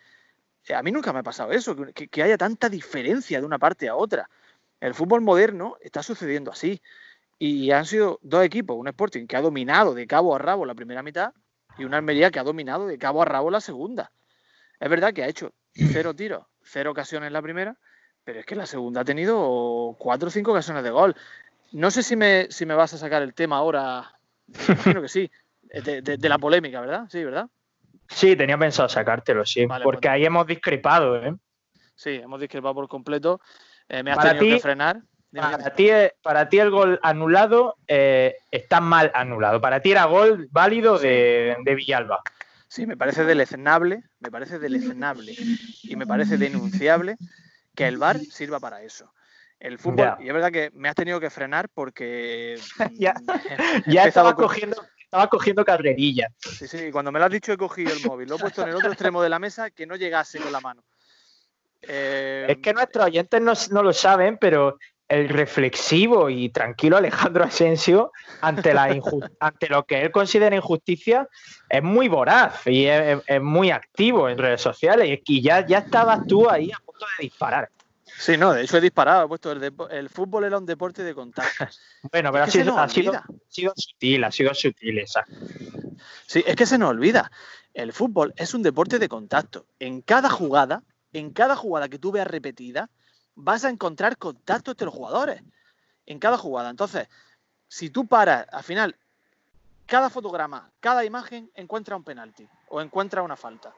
A 0.75 0.82
mí 0.82 0.90
nunca 0.90 1.12
me 1.12 1.20
ha 1.20 1.23
pasado 1.23 1.52
eso, 1.52 1.76
que, 1.94 2.23
haya 2.23 2.37
tanta 2.37 2.68
diferencia 2.68 3.40
de 3.40 3.46
una 3.46 3.58
parte 3.58 3.88
a 3.88 3.94
otra. 3.94 4.28
El 4.80 4.94
fútbol 4.94 5.20
moderno 5.20 5.76
está 5.80 6.02
sucediendo 6.02 6.50
así. 6.50 6.82
Y 7.38 7.70
han 7.70 7.85
sido 7.85 8.18
dos 8.23 8.44
equipos, 8.44 8.76
un 8.76 8.88
Sporting 8.88 9.26
que 9.26 9.37
ha 9.37 9.42
dominado 9.42 9.94
de 9.94 10.06
cabo 10.06 10.35
a 10.35 10.38
rabo 10.38 10.64
la 10.64 10.75
primera 10.75 11.02
mitad 11.02 11.32
y 11.76 11.85
una 11.85 11.99
Almería 11.99 12.30
que 12.30 12.38
ha 12.38 12.44
dominado 12.44 12.87
de 12.87 12.99
cabo 12.99 13.20
a 13.23 13.26
rabo 13.26 13.50
la 13.50 13.61
segunda. 13.61 14.11
Es 14.80 14.88
verdad 14.88 15.12
que 15.12 15.23
ha 15.23 15.28
hecho 15.28 15.52
cero 15.75 16.14
tiros, 16.14 16.46
cero 16.62 16.90
ocasiones 16.90 17.32
la 17.32 17.42
primera, 17.42 17.76
pero 18.25 18.40
es 18.40 18.46
que 18.46 18.56
la 18.56 18.66
segunda 18.66 19.02
ha 19.02 19.04
tenido 19.04 19.94
cuatro 19.99 20.28
o 20.28 20.30
cinco 20.30 20.52
ocasiones 20.52 20.82
de 20.82 20.90
gol. 20.90 21.14
No 21.73 21.90
sé 21.90 22.02
si 22.02 22.16
me, 22.16 22.50
si 22.50 22.64
me 22.64 22.75
vas 22.75 22.94
a 22.94 22.99
sacar 22.99 23.23
el 23.23 23.35
tema 23.35 23.56
ahora, 23.56 24.18
imagino 24.68 25.02
que 25.02 25.08
sí, 25.08 25.30
de, 25.62 26.28
la 26.28 26.38
polémica, 26.38 26.80
¿verdad? 26.80 27.06
Sí, 27.11 27.23
¿verdad? 27.23 27.49
Sí, 28.08 28.36
tenía 28.36 28.58
pensado 28.58 28.88
sacártelo, 28.88 29.44
sí. 29.44 29.66
porque 29.82 30.08
pues 30.08 30.14
ahí 30.14 30.25
hemos 30.25 30.46
discrepado, 30.46 31.22
¿eh? 31.22 31.34
Sí, 31.94 32.10
hemos 32.10 32.40
discrepado 32.40 32.75
por 32.75 32.88
completo. 32.88 33.40
Eh, 33.88 34.02
me 34.02 34.12
has 34.12 34.20
tenido 34.20 34.56
que 34.56 34.60
frenar. 34.60 35.00
Para 35.32 35.75
ti, 35.75 35.88
para 36.22 36.48
ti, 36.48 36.58
el 36.58 36.70
gol 36.70 36.98
anulado 37.02 37.76
eh, 37.88 38.36
está 38.50 38.80
mal 38.80 39.10
anulado. 39.14 39.60
Para 39.60 39.80
ti 39.80 39.92
era 39.92 40.04
gol 40.04 40.48
válido 40.50 40.98
de, 40.98 41.56
Villalba. 41.64 42.22
Sí, 42.68 42.86
me 42.86 42.96
parece 42.96 43.25
deleznable, 43.25 44.02
me 44.20 44.30
parece 44.30 44.58
deleznable 44.58 45.34
y 45.82 45.96
me 45.96 46.06
parece 46.06 46.36
denunciable 46.36 47.16
que 47.75 47.86
el 47.86 47.98
VAR 47.98 48.18
sirva 48.18 48.60
para 48.60 48.82
eso. 48.82 49.12
El 49.58 49.78
fútbol, 49.78 50.16
y 50.20 50.28
es 50.28 50.34
verdad 50.34 50.52
que 50.52 50.70
me 50.75 50.88
has 50.88 50.94
tenido 50.94 51.18
que 51.18 51.30
frenar 51.30 51.68
porque 51.70 52.58
ya, 52.94 53.14
ya 53.86 54.04
estaba 54.04 54.34
cogiendo, 54.34 54.76
estaba 55.06 55.28
cogiendo 55.28 55.64
carrerilla. 55.64 56.28
Sí, 56.38 56.66
sí, 56.66 56.90
cuando 56.90 57.12
me 57.12 57.18
lo 57.18 57.26
has 57.26 57.30
dicho 57.30 57.52
he 57.52 57.56
cogido 57.56 57.92
el 57.92 58.04
móvil, 58.04 58.28
lo 58.28 58.36
he 58.36 58.38
puesto 58.38 58.62
en 58.62 58.68
el 58.68 58.76
otro 58.76 58.88
extremo 58.88 59.22
de 59.22 59.28
la 59.28 59.38
mesa 59.38 59.70
que 59.70 59.86
no 59.86 59.96
llegase 59.96 60.40
con 60.40 60.52
la 60.52 60.60
mano. 60.60 60.82
es 61.80 62.58
que 62.58 62.72
nuestros 62.75 63.06
oyentes 63.06 63.40
no, 63.40 63.52
no, 63.70 63.82
lo 63.82 63.92
saben, 63.92 64.36
pero 64.38 64.78
el 65.08 65.28
reflexivo 65.28 66.28
y 66.28 66.48
tranquilo 66.48 66.96
Alejandro 66.96 67.44
Asensio 67.44 68.10
ante, 68.40 68.75
la 68.75 69.00
ante 69.38 69.68
lo 69.68 69.84
que 69.84 70.02
él 70.02 70.10
considera 70.10 70.56
injusticia 70.56 71.28
es 71.68 71.82
muy 71.82 72.08
voraz 72.08 72.66
y 72.66 72.86
es, 72.86 73.22
muy 73.40 73.70
activo 73.70 74.28
en 74.28 74.36
redes 74.36 74.60
sociales 74.60 75.20
y 75.25 75.40
ya, 75.40 75.64
ya 75.64 75.78
estabas 75.78 76.26
tú 76.26 76.50
ahí 76.50 76.72
a 76.72 76.78
punto 76.84 77.06
de 77.18 77.25
disparar. 77.25 77.70
Sí, 78.18 78.37
no, 78.37 78.52
de 78.52 78.62
hecho 78.62 78.78
he 78.78 78.80
disparado, 78.80 79.25
he 79.25 79.28
puesto 79.28 79.52
el, 79.52 80.08
fútbol 80.08 80.44
era 80.44 80.58
un 80.58 80.66
deporte 80.66 81.02
de 81.02 81.14
contacto. 81.14 81.66
bueno, 82.12 82.32
pero 82.32 82.44
ha, 82.44 82.50
sido, 82.50 82.78
ha, 82.78 82.88
sido, 82.88 83.12
sutil, 83.76 84.25
ha 84.25 84.32
sido 84.32 84.54
sutil 84.54 84.99
esa. 84.99 85.25
Sí, 86.26 86.42
es 86.46 86.56
que 86.56 86.66
se 86.66 86.78
nos 86.78 86.90
olvida. 86.90 87.30
El 87.75 87.92
fútbol 87.92 88.32
es 88.37 88.54
un 88.54 88.62
deporte 88.62 88.99
de 88.99 89.08
contacto. 89.08 89.66
En 89.78 90.00
cada 90.00 90.30
jugada, 90.30 90.82
en 91.12 91.30
cada 91.30 91.56
jugada 91.56 91.88
que 91.88 91.99
tú 91.99 92.11
veas 92.11 92.26
repetida, 92.26 92.88
vas 93.35 93.64
a 93.64 93.70
encontrar 93.70 94.16
contacto 94.16 94.70
entre 94.70 94.87
los 94.87 94.94
jugadores 94.94 95.42
en 96.06 96.18
cada 96.18 96.38
jugada. 96.38 96.70
Entonces, 96.70 97.08
si 97.68 97.90
tú 97.90 98.06
paras, 98.06 98.46
al 98.50 98.64
final, 98.64 98.96
cada 99.87 100.08
fotograma, 100.08 100.70
cada 100.80 101.04
imagen 101.04 101.50
encuentra 101.54 101.96
un 101.96 102.04
penalti 102.04 102.49
o 102.68 102.80
encuentra 102.80 103.23
una 103.23 103.37
falta. 103.37 103.75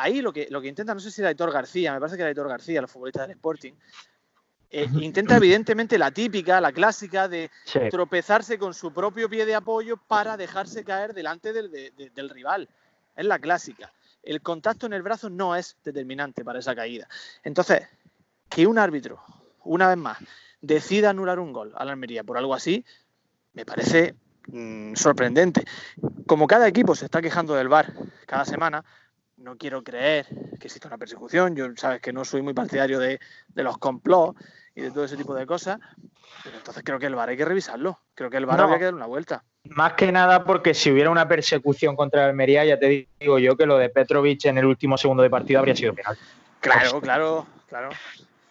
Ahí 0.00 0.22
lo 0.22 0.32
que, 0.32 0.46
lo 0.50 0.60
que 0.60 0.68
intenta, 0.68 0.94
no 0.94 1.00
sé 1.00 1.10
si 1.10 1.20
era 1.20 1.28
Aitor 1.28 1.52
García, 1.52 1.92
me 1.92 1.98
parece 1.98 2.16
que 2.16 2.22
era 2.22 2.28
Aitor 2.28 2.48
García, 2.48 2.80
los 2.80 2.90
futbolistas 2.90 3.26
del 3.26 3.36
Sporting, 3.36 3.72
eh, 4.70 4.86
intenta 5.00 5.36
evidentemente 5.36 5.98
la 5.98 6.10
típica, 6.10 6.60
la 6.60 6.72
clásica 6.72 7.26
de 7.26 7.50
tropezarse 7.90 8.58
con 8.58 8.74
su 8.74 8.92
propio 8.92 9.28
pie 9.28 9.44
de 9.44 9.54
apoyo 9.54 9.96
para 9.96 10.36
dejarse 10.36 10.84
caer 10.84 11.14
delante 11.14 11.52
del, 11.52 11.92
del 12.14 12.28
rival. 12.30 12.68
Es 13.16 13.24
la 13.24 13.38
clásica. 13.38 13.92
El 14.22 14.40
contacto 14.42 14.86
en 14.86 14.92
el 14.92 15.02
brazo 15.02 15.30
no 15.30 15.56
es 15.56 15.76
determinante 15.82 16.44
para 16.44 16.58
esa 16.58 16.76
caída. 16.76 17.08
Entonces, 17.42 17.88
que 18.48 18.66
un 18.66 18.78
árbitro, 18.78 19.20
una 19.64 19.88
vez 19.88 19.96
más, 19.96 20.18
decida 20.60 21.10
anular 21.10 21.38
un 21.40 21.52
gol 21.52 21.72
a 21.74 21.84
la 21.84 21.92
Almería 21.92 22.22
por 22.22 22.38
algo 22.38 22.54
así, 22.54 22.84
me 23.54 23.64
parece 23.64 24.14
mm, 24.46 24.94
sorprendente. 24.94 25.64
Como 26.26 26.46
cada 26.46 26.68
equipo 26.68 26.94
se 26.94 27.06
está 27.06 27.22
quejando 27.22 27.54
del 27.54 27.68
VAR 27.68 27.92
cada 28.26 28.44
semana, 28.44 28.84
no 29.38 29.56
quiero 29.56 29.82
creer 29.82 30.26
que 30.60 30.66
exista 30.66 30.88
una 30.88 30.98
persecución. 30.98 31.56
Yo 31.56 31.66
sabes 31.76 32.00
que 32.00 32.12
no 32.12 32.24
soy 32.24 32.42
muy 32.42 32.54
partidario 32.54 32.98
de, 32.98 33.18
los 33.54 33.78
complots 33.78 34.40
y 34.74 34.82
de 34.82 34.90
todo 34.90 35.04
ese 35.04 35.16
tipo 35.16 35.34
de 35.34 35.46
cosas, 35.46 35.78
pero 36.44 36.56
entonces 36.56 36.82
creo 36.84 36.98
que 36.98 37.06
el 37.06 37.14
VAR 37.14 37.30
hay 37.30 37.36
que 37.36 37.44
revisarlo. 37.44 37.98
Creo 38.14 38.30
que 38.30 38.36
el 38.36 38.46
VAR 38.46 38.60
habría 38.60 38.78
que 38.78 38.84
dar 38.84 38.94
una 38.94 39.06
vuelta. 39.06 39.44
Más 39.64 39.94
que 39.94 40.12
nada 40.12 40.44
porque 40.44 40.74
si 40.74 40.90
hubiera 40.90 41.10
una 41.10 41.26
persecución 41.26 41.96
contra 41.96 42.24
el 42.24 42.30
Almería, 42.30 42.64
ya 42.64 42.78
te 42.78 43.08
digo 43.20 43.38
yo 43.38 43.56
que 43.56 43.66
lo 43.66 43.78
de 43.78 43.88
Petrovic 43.88 44.44
en 44.46 44.58
el 44.58 44.66
último 44.66 44.96
segundo 44.96 45.22
de 45.22 45.30
partido 45.30 45.60
habría 45.60 45.76
sido 45.76 45.94
penal. 45.94 46.16
Claro, 46.60 47.00
claro, 47.00 47.46
claro 47.68 47.90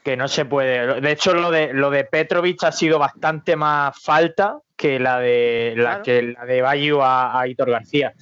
que 0.07 0.15
no 0.15 0.29
se 0.29 0.45
puede. 0.45 1.01
De 1.01 1.11
hecho, 1.11 1.33
lo 1.33 1.51
de 1.51 1.73
lo 1.73 1.89
de 1.89 2.05
Petrovic 2.05 2.63
ha 2.63 2.71
sido 2.71 2.97
bastante 2.97 3.57
más 3.57 4.01
falta 4.01 4.57
que 4.73 4.99
la 4.99 5.19
de 5.19 5.73
la 5.75 6.01
que 6.01 6.21
la 6.21 6.45
de 6.45 6.61
Bayu 6.61 6.99
a, 7.01 7.45
Hitor 7.45 7.71
García. 7.71 8.13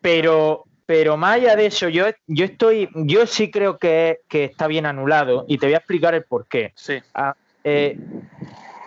Pero, 0.00 0.64
pero 0.92 1.16
más 1.16 1.36
allá 1.36 1.56
de 1.56 1.64
eso, 1.64 1.88
yo, 1.88 2.04
yo 2.26 2.44
estoy, 2.44 2.86
yo 2.92 3.26
sí 3.26 3.50
creo 3.50 3.78
que, 3.78 4.18
está 4.28 4.66
bien 4.66 4.84
anulado 4.84 5.46
y 5.48 5.56
te 5.56 5.64
voy 5.64 5.72
a 5.72 5.78
explicar 5.78 6.12
el 6.12 6.24
por 6.24 6.46
qué. 6.46 6.74
Sí. 6.76 6.98
Ah, 7.14 7.34
eh, 7.64 7.96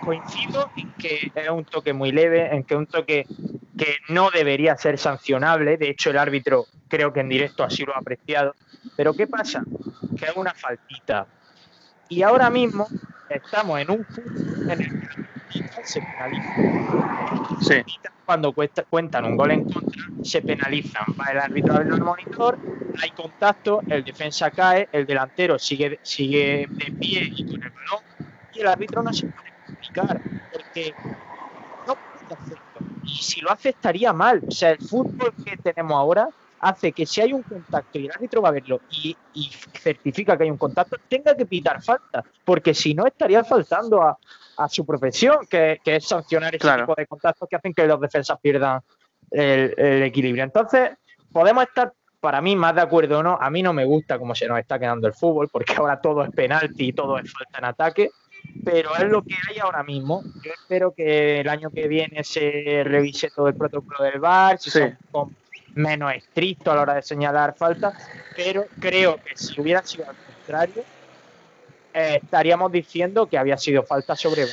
coincido 0.03 0.69
en 0.77 0.91
que 0.99 1.31
es 1.33 1.49
un 1.49 1.65
toque 1.65 1.93
muy 1.93 2.11
leve, 2.11 2.55
en 2.55 2.63
que 2.63 2.75
es 2.75 2.77
un 2.77 2.85
toque 2.85 3.25
que 3.75 3.95
no 4.09 4.29
debería 4.29 4.77
ser 4.77 4.99
sancionable. 4.99 5.77
De 5.77 5.89
hecho, 5.89 6.11
el 6.11 6.19
árbitro 6.19 6.67
creo 6.87 7.11
que 7.11 7.21
en 7.21 7.29
directo 7.29 7.63
así 7.63 7.83
lo 7.83 7.95
ha 7.95 7.97
apreciado. 7.97 8.53
Pero 8.95 9.15
¿qué 9.15 9.25
pasa? 9.25 9.63
Que 10.15 10.25
es 10.25 10.35
una 10.35 10.53
faltita 10.53 11.25
y 12.07 12.21
ahora 12.21 12.51
mismo 12.51 12.87
estamos 13.27 13.79
en 13.79 13.89
un 13.89 14.05
en 14.69 14.79
el 14.79 14.99
que 14.99 15.34
se 15.83 16.01
penaliza. 16.01 16.53
Sí. 17.61 17.75
Cuando 18.25 18.53
cuentan 18.53 19.25
un 19.25 19.37
gol 19.37 19.51
en 19.51 19.63
contra, 19.63 20.01
se 20.23 20.41
penalizan. 20.41 21.03
Va 21.19 21.31
el 21.31 21.39
árbitro 21.39 21.75
a 21.75 21.79
ver 21.79 21.87
el 21.87 22.01
monitor, 22.01 22.57
hay 23.01 23.11
contacto, 23.11 23.81
el 23.87 24.03
defensa 24.03 24.51
cae, 24.51 24.87
el 24.91 25.05
delantero 25.05 25.59
sigue, 25.59 25.99
sigue 26.01 26.67
de 26.69 26.91
pie 26.99 27.29
y 27.35 27.45
con 27.45 27.63
el 27.63 27.69
balón, 27.69 28.05
y 28.51 28.61
el 28.61 28.67
árbitro 28.67 29.03
no 29.03 29.13
se 29.13 29.27
puede 29.27 29.49
explicar, 29.49 30.21
porque 30.49 30.95
no 31.85 31.95
puede 31.95 32.25
hacerlo. 32.29 32.87
Y 33.03 33.17
si 33.21 33.41
lo 33.41 33.51
hace, 33.51 33.69
estaría 33.69 34.13
mal. 34.13 34.41
O 34.47 34.51
sea, 34.51 34.71
el 34.71 34.79
fútbol 34.79 35.33
que 35.43 35.57
tenemos 35.57 35.93
ahora 35.93 36.27
hace 36.65 36.91
que 36.93 37.05
si 37.05 37.21
hay 37.21 37.31
un 37.31 37.43
contacto 37.43 37.99
y 37.99 38.05
el 38.05 38.11
árbitro 38.11 38.41
va 38.41 38.49
a 38.49 38.53
verlo 38.53 38.81
y, 38.89 39.15
certifica 39.73 40.35
que 40.35 40.45
hay 40.45 40.49
un 40.49 40.57
contacto, 40.57 40.97
tenga 41.07 41.35
que 41.35 41.45
pitar 41.45 41.81
falta, 41.83 42.23
porque 42.43 42.73
si 42.73 42.95
no 42.95 43.05
estaría 43.05 43.43
faltando 43.43 44.01
a, 44.01 44.17
su 44.67 44.83
profesión, 44.83 45.45
que, 45.47 45.79
es 45.85 46.07
sancionar 46.07 46.55
ese 46.55 46.67
tipo 46.67 46.95
de 46.95 47.05
contactos 47.05 47.47
que 47.47 47.55
hacen 47.55 47.73
que 47.73 47.85
los 47.85 47.99
defensas 48.01 48.39
pierdan 48.39 48.81
el, 49.29 50.03
equilibrio. 50.03 50.43
Entonces, 50.43 50.91
podemos 51.31 51.65
estar 51.65 51.93
para 52.19 52.41
mí 52.41 52.55
más 52.55 52.73
de 52.73 52.81
acuerdo 52.81 53.19
o 53.19 53.23
no, 53.23 53.37
a 53.39 53.49
mí 53.51 53.61
no 53.61 53.71
me 53.71 53.85
gusta 53.85 54.17
cómo 54.17 54.33
se 54.33 54.47
nos 54.47 54.57
está 54.57 54.79
quedando 54.79 55.07
el 55.07 55.13
fútbol, 55.13 55.49
porque 55.49 55.75
ahora 55.77 56.01
todo 56.01 56.23
es 56.23 56.31
penalti 56.31 56.87
y 56.87 56.93
todo 56.93 57.19
es 57.19 57.31
falta 57.31 57.59
en 57.59 57.65
ataque, 57.65 58.09
pero 58.63 58.95
es 58.95 59.03
lo 59.03 59.21
que 59.21 59.35
hay 59.49 59.59
ahora 59.59 59.83
mismo. 59.83 60.23
Yo 60.43 60.51
espero 60.51 60.93
que 60.95 61.41
el 61.41 61.49
año 61.49 61.69
que 61.69 61.87
viene 61.87 62.23
se 62.23 62.81
revise 62.83 63.29
todo 63.29 63.49
el 63.49 63.55
protocolo 63.55 64.03
del 64.03 64.19
VAR, 64.19 64.57
si 64.57 64.71
son 64.71 64.97
menos 65.75 66.13
estricto 66.13 66.71
a 66.71 66.75
la 66.75 66.81
hora 66.81 66.93
de 66.95 67.01
señalar 67.01 67.55
faltas, 67.55 67.93
pero 68.35 68.65
creo 68.79 69.17
que 69.17 69.35
si 69.35 69.59
hubiera 69.59 69.83
sido 69.83 70.09
al 70.09 70.15
contrario, 70.15 70.83
eh, 71.93 72.19
estaríamos 72.23 72.71
diciendo 72.71 73.27
que 73.27 73.37
había 73.37 73.57
sido 73.57 73.83
falta 73.83 74.15
sobre 74.15 74.45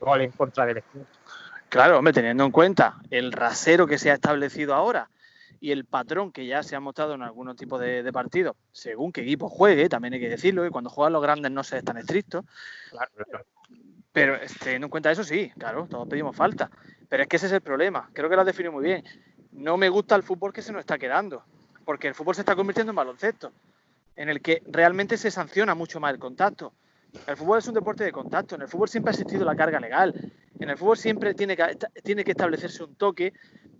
gol 0.00 0.20
en 0.20 0.32
contra 0.32 0.66
del 0.66 0.78
equipo. 0.78 1.06
Claro, 1.68 1.98
hombre, 1.98 2.12
teniendo 2.12 2.44
en 2.44 2.50
cuenta 2.50 2.96
el 3.10 3.32
rasero 3.32 3.86
que 3.86 3.98
se 3.98 4.10
ha 4.10 4.14
establecido 4.14 4.74
ahora 4.74 5.10
y 5.60 5.70
el 5.70 5.84
patrón 5.84 6.32
que 6.32 6.46
ya 6.46 6.62
se 6.62 6.74
ha 6.76 6.80
mostrado 6.80 7.14
en 7.14 7.22
algunos 7.22 7.56
tipos 7.56 7.80
de, 7.80 8.10
partidos, 8.12 8.56
según 8.72 9.12
qué 9.12 9.22
equipo 9.22 9.48
juegue, 9.48 9.88
también 9.88 10.14
hay 10.14 10.20
que 10.20 10.28
decirlo, 10.28 10.66
y 10.66 10.70
cuando 10.70 10.90
juegan 10.90 11.12
los 11.12 11.22
grandes 11.22 11.50
no 11.52 11.62
se 11.62 11.78
es 11.78 11.84
tan 11.84 11.98
estricto. 11.98 12.44
Claro, 12.90 13.10
claro. 13.28 13.46
Pero 14.12 14.38
teniendo 14.62 14.86
en 14.86 14.90
cuenta 14.90 15.10
eso, 15.10 15.22
sí, 15.22 15.52
claro, 15.58 15.86
todos 15.88 16.08
pedimos 16.08 16.34
falta. 16.34 16.70
Pero 17.08 17.22
es 17.22 17.28
que 17.28 17.36
ese 17.36 17.46
es 17.46 17.52
el 17.52 17.60
problema. 17.60 18.08
Creo 18.12 18.28
que 18.28 18.34
lo 18.34 18.40
has 18.40 18.46
definido 18.46 18.72
muy 18.72 18.84
bien 18.84 19.04
no 19.52 19.76
me 19.76 19.88
gusta 19.88 20.14
el 20.14 20.22
fútbol 20.22 20.52
que 20.52 20.62
se 20.62 20.72
nos 20.72 20.80
está 20.80 20.98
quedando, 20.98 21.42
porque 21.84 22.08
el 22.08 22.14
fútbol 22.14 22.34
se 22.34 22.42
está 22.42 22.54
convirtiendo 22.54 22.90
en 22.90 22.96
baloncesto, 22.96 23.52
en 24.16 24.28
el 24.28 24.42
que 24.42 24.62
realmente 24.66 25.16
se 25.16 25.30
sanciona 25.30 25.74
mucho 25.74 26.00
más 26.00 26.12
el 26.12 26.18
contacto. 26.18 26.72
El 27.26 27.36
fútbol 27.36 27.58
es 27.58 27.68
un 27.68 27.74
deporte 27.74 28.04
de 28.04 28.12
contacto, 28.12 28.54
en 28.54 28.62
el 28.62 28.68
fútbol 28.68 28.88
siempre 28.88 29.10
ha 29.10 29.12
existido 29.12 29.44
la 29.44 29.56
carga 29.56 29.80
legal, 29.80 30.32
en 30.58 30.70
el 30.70 30.76
fútbol 30.76 30.98
siempre 30.98 31.34
tiene 31.34 31.56
que, 31.56 32.30
establecerse 32.30 32.84
un 32.84 32.94
toque 32.96 33.32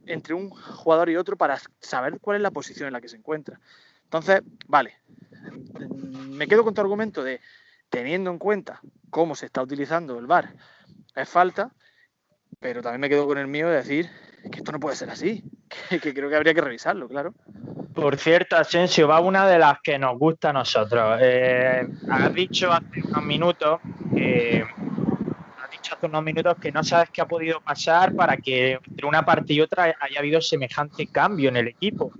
entre 0.07 0.33
un 0.33 0.49
jugador 0.49 1.11
y 1.11 1.17
otro 1.17 1.37
para 1.37 1.59
saber 1.81 2.19
cuál 2.21 2.37
es 2.37 2.43
la 2.43 2.51
posición 2.51 2.87
en 2.87 2.95
la 2.95 3.01
que 3.01 3.09
se 3.09 3.17
encuentra. 3.17 3.61
Entonces, 4.05 4.41
vale, 4.67 4.95
me 6.31 6.47
quedo 6.47 6.65
con 6.65 6.73
tu 6.73 6.81
argumento 6.81 7.23
de 7.23 7.41
teniendo 7.91 8.31
en 8.31 8.39
cuenta 8.39 8.81
cómo 9.11 9.35
se 9.35 9.47
está 9.47 9.61
utilizando 9.63 10.19
el 10.19 10.27
VAR, 10.27 10.55
es 11.15 11.29
falta, 11.29 11.75
pero 12.59 12.81
también 12.81 13.01
me 13.03 13.09
quedo 13.09 13.27
con 13.27 13.39
el 13.39 13.49
mío 13.49 13.69
de 13.69 13.77
decir 13.77 14.09
que 14.51 14.59
esto 14.59 14.73
no 14.73 14.81
puede 14.81 14.97
ser 14.97 15.11
así, 15.11 15.45
que, 16.03 16.15
creo 16.15 16.29
que 16.29 16.37
habría 16.37 16.55
que 16.55 16.61
revisarlo, 16.61 17.09
claro. 17.09 17.35
Por 17.95 18.17
cierto, 18.17 18.57
Asensio, 18.57 19.09
va 19.09 19.21
una 19.21 19.47
de 19.47 19.59
las 19.59 19.81
que 19.81 19.99
nos 19.99 20.17
gusta 20.19 20.51
a 20.51 20.53
nosotros. 20.53 21.19
Eh, 21.21 21.87
has 22.09 22.35
dicho 22.35 22.73
hace 22.73 23.03
unos 23.03 23.25
minutos 23.25 23.81
que 24.15 24.65
has 25.63 25.71
dicho 25.71 25.95
hace 25.97 26.07
unos 26.07 26.23
minutos 26.23 26.57
que 26.61 26.71
no 26.71 26.85
sabes 26.85 27.11
qué 27.11 27.23
ha 27.23 27.27
podido 27.27 27.61
pasar 27.61 28.15
para 28.15 28.37
que 28.37 28.79
entre 28.85 29.07
una 29.07 29.25
parte 29.25 29.53
y 29.53 29.61
otra 29.61 29.97
haya 30.01 30.19
habido 30.19 30.41
semejante 30.41 31.09
cambio 31.09 31.49
en 31.49 31.57
el 31.57 31.69
equipo. 31.69 32.13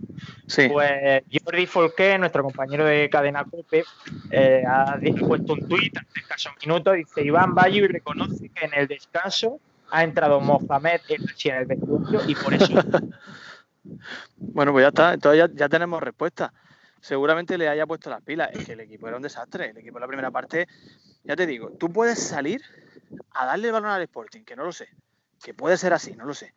Sí. 0.49 0.69
Pues 0.69 1.23
Jordi 1.45 1.67
Folqué, 1.67 2.19
nuestro 2.19 2.43
compañero 2.43 2.85
de 2.85 3.09
Cadena 3.09 3.45
Cope, 3.45 3.85
eh, 4.33 4.65
ha 4.67 4.99
puesto 5.27 5.53
un 5.53 5.69
tuit 5.69 5.97
hace 5.97 6.21
escasos 6.21 6.53
minutos, 6.61 6.97
dice 6.97 7.23
Iván 7.23 7.55
Bayo 7.55 7.85
y 7.85 7.89
reconoce 7.89 8.49
que 8.49 8.67
en 8.67 8.75
el 8.75 8.89
descanso 8.89 9.61
ha 9.91 10.05
entrado 10.05 10.41
Mohamed 10.41 11.01
en 11.09 11.57
el 11.57 11.67
vestuario 11.67 12.21
y 12.29 12.35
por 12.35 12.55
eso. 12.55 12.67
bueno, 14.37 14.73
pues 14.73 14.85
ya 14.85 14.89
está, 14.89 15.15
entonces 15.15 15.51
ya, 15.55 15.69
tenemos 15.69 16.03
respuesta. 16.03 16.53
Seguramente 17.01 17.57
le 17.57 17.69
haya 17.69 17.87
puesto 17.87 18.11
las 18.11 18.23
pilas. 18.23 18.51
Es 18.53 18.67
que 18.67 18.73
el 18.73 18.81
equipo 18.81 19.09
era 19.09 19.17
un 19.17 19.23
desastre. 19.23 19.71
El 19.71 19.79
equipo 19.79 19.99
en 19.99 20.03
la 20.03 20.09
primera 20.09 20.31
parte, 20.31 20.67
ya 21.25 21.37
te 21.37 21.47
digo, 21.47 21.71
tú 21.79 21.93
puedes 21.93 22.19
salir 22.19 22.63
a 23.31 23.47
darle 23.47 23.69
el 23.69 23.73
balón 23.73 23.91
al 23.91 24.03
Sporting, 24.03 24.43
que 24.43 24.57
no 24.57 24.65
lo 24.65 24.73
sé. 24.73 24.89
Que 25.43 25.55
puede 25.55 25.77
ser 25.77 25.93
así, 25.93 26.15
no 26.17 26.25
lo 26.25 26.35
sé. 26.35 26.55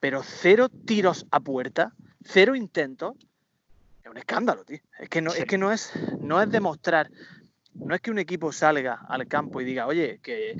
Pero 0.00 0.22
cero 0.22 0.68
tiros 0.68 1.26
a 1.30 1.40
puerta, 1.40 1.92
cero 2.24 2.54
intentos, 2.54 3.16
es 4.02 4.10
un 4.10 4.16
escándalo, 4.16 4.64
tío. 4.64 4.80
Es 4.98 5.08
que 5.08 5.22
no, 5.22 5.32
es, 5.32 5.44
que 5.44 5.58
no 5.58 5.72
es, 5.72 5.92
no 6.20 6.40
es 6.42 6.50
demostrar, 6.50 7.10
no 7.74 7.94
es 7.94 8.00
que 8.00 8.10
un 8.10 8.18
equipo 8.18 8.52
salga 8.52 9.00
al 9.08 9.26
campo 9.28 9.60
y 9.60 9.64
diga, 9.64 9.86
oye, 9.86 10.20
que, 10.22 10.56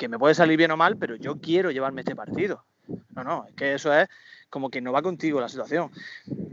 que 0.00 0.08
me 0.08 0.18
puede 0.18 0.34
salir 0.34 0.56
bien 0.56 0.70
o 0.70 0.78
mal, 0.78 0.96
pero 0.96 1.14
yo 1.14 1.36
quiero 1.42 1.70
llevarme 1.70 2.00
este 2.00 2.16
partido. 2.16 2.64
No, 3.14 3.22
no, 3.22 3.44
es 3.46 3.54
que 3.54 3.74
eso 3.74 3.92
es 3.92 4.08
como 4.48 4.70
que 4.70 4.80
no 4.80 4.92
va 4.92 5.02
contigo 5.02 5.42
la 5.42 5.48
situación. 5.50 5.90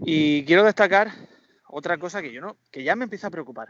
Y 0.04 0.44
quiero 0.44 0.66
destacar 0.66 1.13
otra 1.66 1.98
cosa 1.98 2.22
que 2.22 2.34
yo 2.34 2.42
no, 2.42 2.58
que 2.72 2.84
ya 2.84 2.98
me 2.98 3.06
empieza 3.06 3.27
a 3.27 3.32
preocupar. 3.32 3.70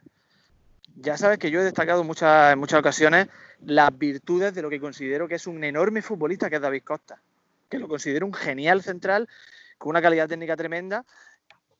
Ya 0.95 1.15
sabes 1.15 1.37
que 1.37 1.51
yo 1.51 1.61
he 1.61 1.63
destacado 1.63 2.03
muchas, 2.03 2.53
en 2.53 2.59
muchas 2.59 2.79
ocasiones 2.79 3.27
las 3.63 3.95
virtudes 3.95 4.55
de 4.55 4.63
lo 4.63 4.69
que 4.71 4.79
considero 4.79 5.27
que 5.27 5.35
es 5.35 5.45
un 5.45 5.63
enorme 5.63 6.01
futbolista 6.01 6.49
que 6.49 6.55
es 6.55 6.61
David 6.61 6.81
Costa, 6.83 7.21
que 7.69 7.77
lo 7.77 7.87
considero 7.87 8.25
un 8.25 8.33
genial 8.33 8.81
central 8.81 9.29
con 9.77 9.91
una 9.91 10.01
calidad 10.01 10.27
técnica 10.27 10.57
tremenda 10.57 11.05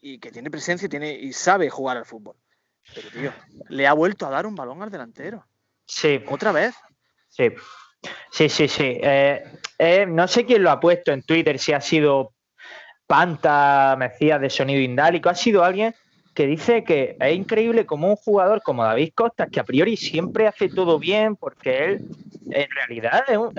y 0.01 0.20
que 0.20 0.30
tiene 0.30 0.51
presencia 0.51 0.86
y, 0.86 0.89
tiene, 0.89 1.13
y 1.13 1.34
sabe 1.34 1.72
jugar 1.72 1.98
al 1.98 2.06
fútbol. 2.06 2.36
Pero, 2.94 3.10
tío, 3.10 3.34
le 3.70 3.88
ha 3.88 3.94
vuelto 3.94 4.27
a 4.27 4.30
dar 4.30 4.46
un 4.46 4.54
balón 4.54 4.84
al 4.84 4.92
delantero. 4.92 5.44
Sí. 5.88 6.24
Otra 6.27 6.51
vez. 6.51 6.75
Sí. 7.30 7.51
Sí, 8.32 8.50
sí, 8.50 8.68
sí. 8.68 8.98
Eh, 9.01 9.44
eh, 9.80 10.06
no 10.08 10.27
sé 10.27 10.46
quién 10.46 10.63
lo 10.63 10.72
ha 10.72 10.80
puesto 10.80 11.12
en 11.12 11.24
Twitter, 11.24 11.60
si 11.60 11.74
ha 11.74 11.82
sido 11.82 12.34
Panta, 13.08 13.96
Mecías 13.98 14.42
de 14.42 14.50
Sonido 14.50 14.82
Indálico, 14.82 15.30
ha 15.30 15.36
sido 15.36 15.63
alguien 15.63 15.96
que 16.38 16.46
dice 16.46 16.84
que 16.84 17.17
es 17.20 17.36
increíble 17.36 17.88
como 17.88 18.10
un 18.10 18.15
jugador 18.15 18.62
como 18.62 18.84
David 18.84 19.12
Costa, 19.15 19.48
que 19.48 19.60
a 19.60 19.63
priori 19.63 19.98
siempre 19.98 20.46
hace 20.46 20.70
todo 20.70 21.00
bien, 21.00 21.36
porque 21.36 21.84
él 21.84 22.06
en 22.51 22.67
realidad 22.70 23.24
es 23.27 23.38
un, 23.38 23.56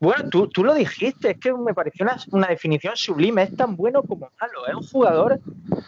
bueno, 0.00 0.30
tú, 0.30 0.48
tú, 0.48 0.64
lo 0.64 0.72
dijiste, 0.72 1.32
es 1.32 1.38
que 1.38 1.52
me 1.52 1.74
pareció 1.74 2.06
una, 2.32 2.46
definición 2.46 2.96
sublime, 2.96 3.42
es 3.42 3.54
tan 3.54 3.76
bueno 3.76 4.02
como 4.02 4.30
malo, 4.40 4.66
es 4.66 4.74
un 4.74 4.84
jugador 4.84 5.38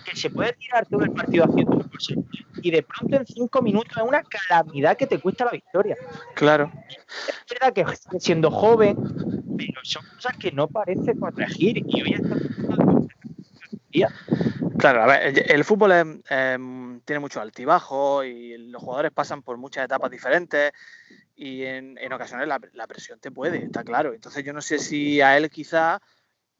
que 0.05 0.15
se 0.15 0.29
puede 0.29 0.53
tirar 0.53 0.85
todo 0.85 1.05
el 1.05 1.13
partido 1.13 1.45
haciendo 1.45 1.79
cosas 1.89 2.19
y 2.61 2.71
de 2.71 2.83
pronto 2.83 3.17
en 3.17 3.27
cinco 3.27 3.63
minutos 3.63 3.97
es 3.97 4.03
una 4.03 4.23
calamidad 4.23 4.95
que 4.95 5.07
te 5.07 5.19
cuesta 5.19 5.47
la 5.47 5.53
victoria. 5.53 5.97
Claro. 6.35 6.71
Es 6.99 7.59
verdad 7.59 7.73
que 7.73 8.21
siendo 8.21 8.51
joven, 8.51 8.95
pero 9.57 9.81
son 9.85 10.05
cosas 10.17 10.37
que 10.37 10.53
no 10.53 10.69
parece 10.69 11.19
corregir 11.19 11.79
y 11.79 12.03
hoy 12.03 12.13
está 12.13 12.37
Claro, 14.79 15.03
a 15.03 15.07
ver, 15.07 15.51
el, 15.51 15.65
fútbol 15.65 16.23
tiene 17.05 17.21
mucho 17.21 17.41
altibajo 17.41 18.25
y 18.25 18.57
los 18.59 18.83
jugadores 18.83 19.13
pasan 19.13 19.43
por 19.43 19.57
muchas 19.57 19.85
etapas 19.85 20.11
diferentes 20.11 20.73
y 21.35 21.65
en, 21.65 22.13
ocasiones 22.13 22.49
la, 22.49 22.87
presión 22.87 23.19
te 23.21 23.31
puede, 23.31 23.65
está 23.65 23.85
claro. 23.85 24.13
Entonces 24.15 24.45
yo 24.45 24.53
no 24.53 24.63
sé 24.63 24.79
si 24.79 25.21
a 25.21 25.37
él 25.37 25.51
quizá 25.51 26.01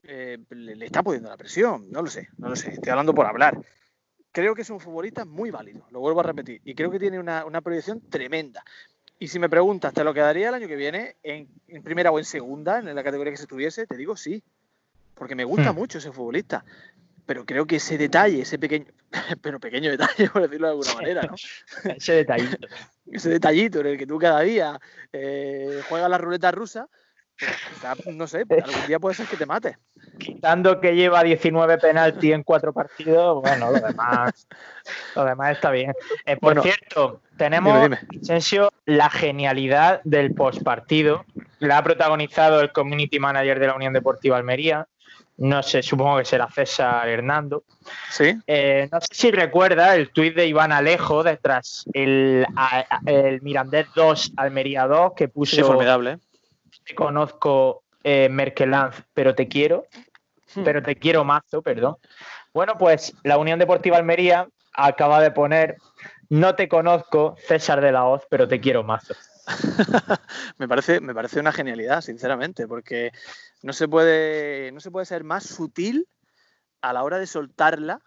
eh, 0.03 0.39
le, 0.51 0.85
está 0.85 1.03
pudiendo 1.03 1.29
la 1.29 1.37
presión, 1.37 1.91
no 1.91 2.03
lo 2.03 2.09
sé, 2.09 2.29
no 2.39 2.49
lo 2.49 2.57
sé, 2.57 2.71
estoy 2.71 2.91
hablando 2.91 3.15
por 3.15 3.27
hablar. 3.27 3.59
Creo 4.33 4.55
que 4.55 4.63
es 4.63 4.71
un 4.71 4.81
futbolista 4.81 5.25
muy 5.25 5.51
válido, 5.51 5.87
lo 5.91 6.01
vuelvo 6.01 6.21
a 6.21 6.25
repetir, 6.25 6.61
y 6.65 6.75
creo 6.75 6.91
que 6.91 6.99
tiene 6.99 7.19
una, 7.19 7.61
proyección 7.63 8.03
tremenda. 8.09 8.63
Y 9.19 9.29
si 9.29 9.39
me 9.39 9.49
preguntas, 9.49 9.95
¿te 9.95 10.05
lo 10.05 10.13
quedaría 10.13 10.51
el 10.51 10.55
año 10.55 10.69
que 10.69 10.77
viene 10.77 11.17
en, 11.23 11.49
primera 11.83 12.11
o 12.11 12.19
en 12.19 12.27
segunda, 12.27 12.79
en 12.79 12.95
la 12.95 13.03
categoría 13.03 13.33
que 13.33 13.39
se 13.39 13.47
tuviese? 13.47 13.87
Te 13.87 13.97
digo 13.97 14.15
sí, 14.15 14.43
porque 15.15 15.35
me 15.35 15.45
gusta 15.45 15.73
hmm. 15.73 15.77
mucho 15.77 15.99
ese 15.99 16.13
futbolista 16.13 16.65
pero 17.27 17.45
creo 17.45 17.67
que 17.67 17.77
ese 17.77 17.99
detalle, 17.99 18.43
ese 18.43 18.59
pequeño, 18.59 18.87
pero 19.43 19.61
pequeño 19.61 19.91
detalle, 19.91 20.31
por 20.33 20.43
decirlo 20.43 20.69
de 20.69 20.73
alguna 20.73 20.95
manera, 20.95 21.23
¿no? 21.23 21.35
ese 21.97 22.13
detallito. 22.13 22.69
ese 23.11 23.31
detallito 23.31 23.81
en 23.81 23.87
el 23.87 23.99
que 23.99 24.07
tú 24.07 24.19
cada 24.19 24.41
día 24.41 24.81
eh, 25.13 25.83
juegas 25.89 26.09
la 26.09 26.19
ruleta 26.19 26.51
rusa, 26.53 26.89
pues 28.03 28.17
no 28.17 28.27
sé, 28.27 28.47
algún 28.49 28.87
día 28.87 28.99
puede 28.99 29.15
ser 29.15 29.27
que 29.27 29.37
te 29.37 29.45
mate. 29.45 29.77
Quitando 30.19 30.81
que 30.81 30.95
lleva 30.95 31.23
19 31.23 31.77
penaltis 31.77 32.33
en 32.33 32.43
cuatro 32.43 32.73
partidos, 32.73 33.43
bueno, 33.43 33.71
lo 33.71 33.79
demás, 33.79 34.49
lo 35.15 35.25
demás 35.25 35.53
está 35.53 35.71
bien. 35.71 35.93
Eh, 36.25 36.39
por 36.39 36.63
cierto, 36.63 37.21
tenemos, 37.37 37.91
Sensio, 38.23 38.73
la 38.87 39.11
genialidad 39.11 40.01
del 40.05 40.35
postpartido. 40.35 41.27
La 41.59 41.79
ha 41.79 41.85
protagonizado 41.85 42.61
el 42.61 42.73
Community 42.73 43.19
Manager 43.19 43.61
de 43.61 43.67
la 43.67 43.75
Unión 43.75 43.93
Deportiva 43.93 44.39
Almería, 44.39 44.89
no 45.39 45.63
sé, 45.63 45.83
supongo 45.83 46.19
que 46.19 46.25
será 46.25 46.49
César 46.51 47.09
Hernando. 47.09 47.65
Sí. 48.11 48.35
Eh, 48.47 48.89
no 48.91 49.01
sé 49.01 49.07
si 49.11 49.31
recuerda 49.31 49.95
el 49.95 50.11
tuit 50.11 50.35
de 50.35 50.47
Iván 50.47 50.73
Alejo 50.73 51.23
detrás 51.23 51.85
el, 51.93 52.47
el 53.05 53.43
Mirandés 53.43 53.87
2, 53.95 54.33
Almería 54.37 54.87
2, 54.87 55.13
que 55.15 55.29
puso. 55.29 55.57
Sí, 55.57 55.63
formidable. 55.63 56.19
Te 56.85 56.95
conozco 56.95 57.83
eh, 58.03 58.29
Merkelanz, 58.31 59.03
pero 59.13 59.35
te 59.35 59.47
quiero. 59.47 59.85
Hmm. 60.55 60.65
Pero 60.65 60.83
te 60.83 60.97
quiero 60.97 61.25
mazo, 61.25 61.61
perdón. 61.61 61.97
Bueno, 62.55 62.79
pues 62.79 63.15
la 63.23 63.37
Unión 63.37 63.59
Deportiva 63.59 63.99
Almería 63.99 64.49
acaba 64.73 65.21
de 65.21 65.31
poner 65.31 65.77
No 66.29 66.55
te 66.55 66.69
conozco, 66.69 67.37
César 67.47 67.81
de 67.81 67.93
la 67.93 68.05
Hoz, 68.05 68.23
pero 68.31 68.49
te 68.49 68.61
quiero 68.61 68.83
mazo. 68.83 69.15
me, 70.59 70.69
parece, 70.69 71.01
me 71.01 71.15
parece 71.15 71.41
una 71.41 71.53
genialidad, 71.53 72.01
sinceramente, 72.01 72.67
porque 72.67 73.13
no 73.63 73.73
se 73.73 73.89
puede, 73.89 74.73
no 74.73 74.81
se 74.81 74.91
puede 74.91 75.07
ser 75.07 75.25
más 75.25 75.45
sutil 75.45 76.09
a 76.81 76.93
la 76.93 77.05
hora 77.05 77.19
de 77.19 77.27
soltarla 77.27 78.01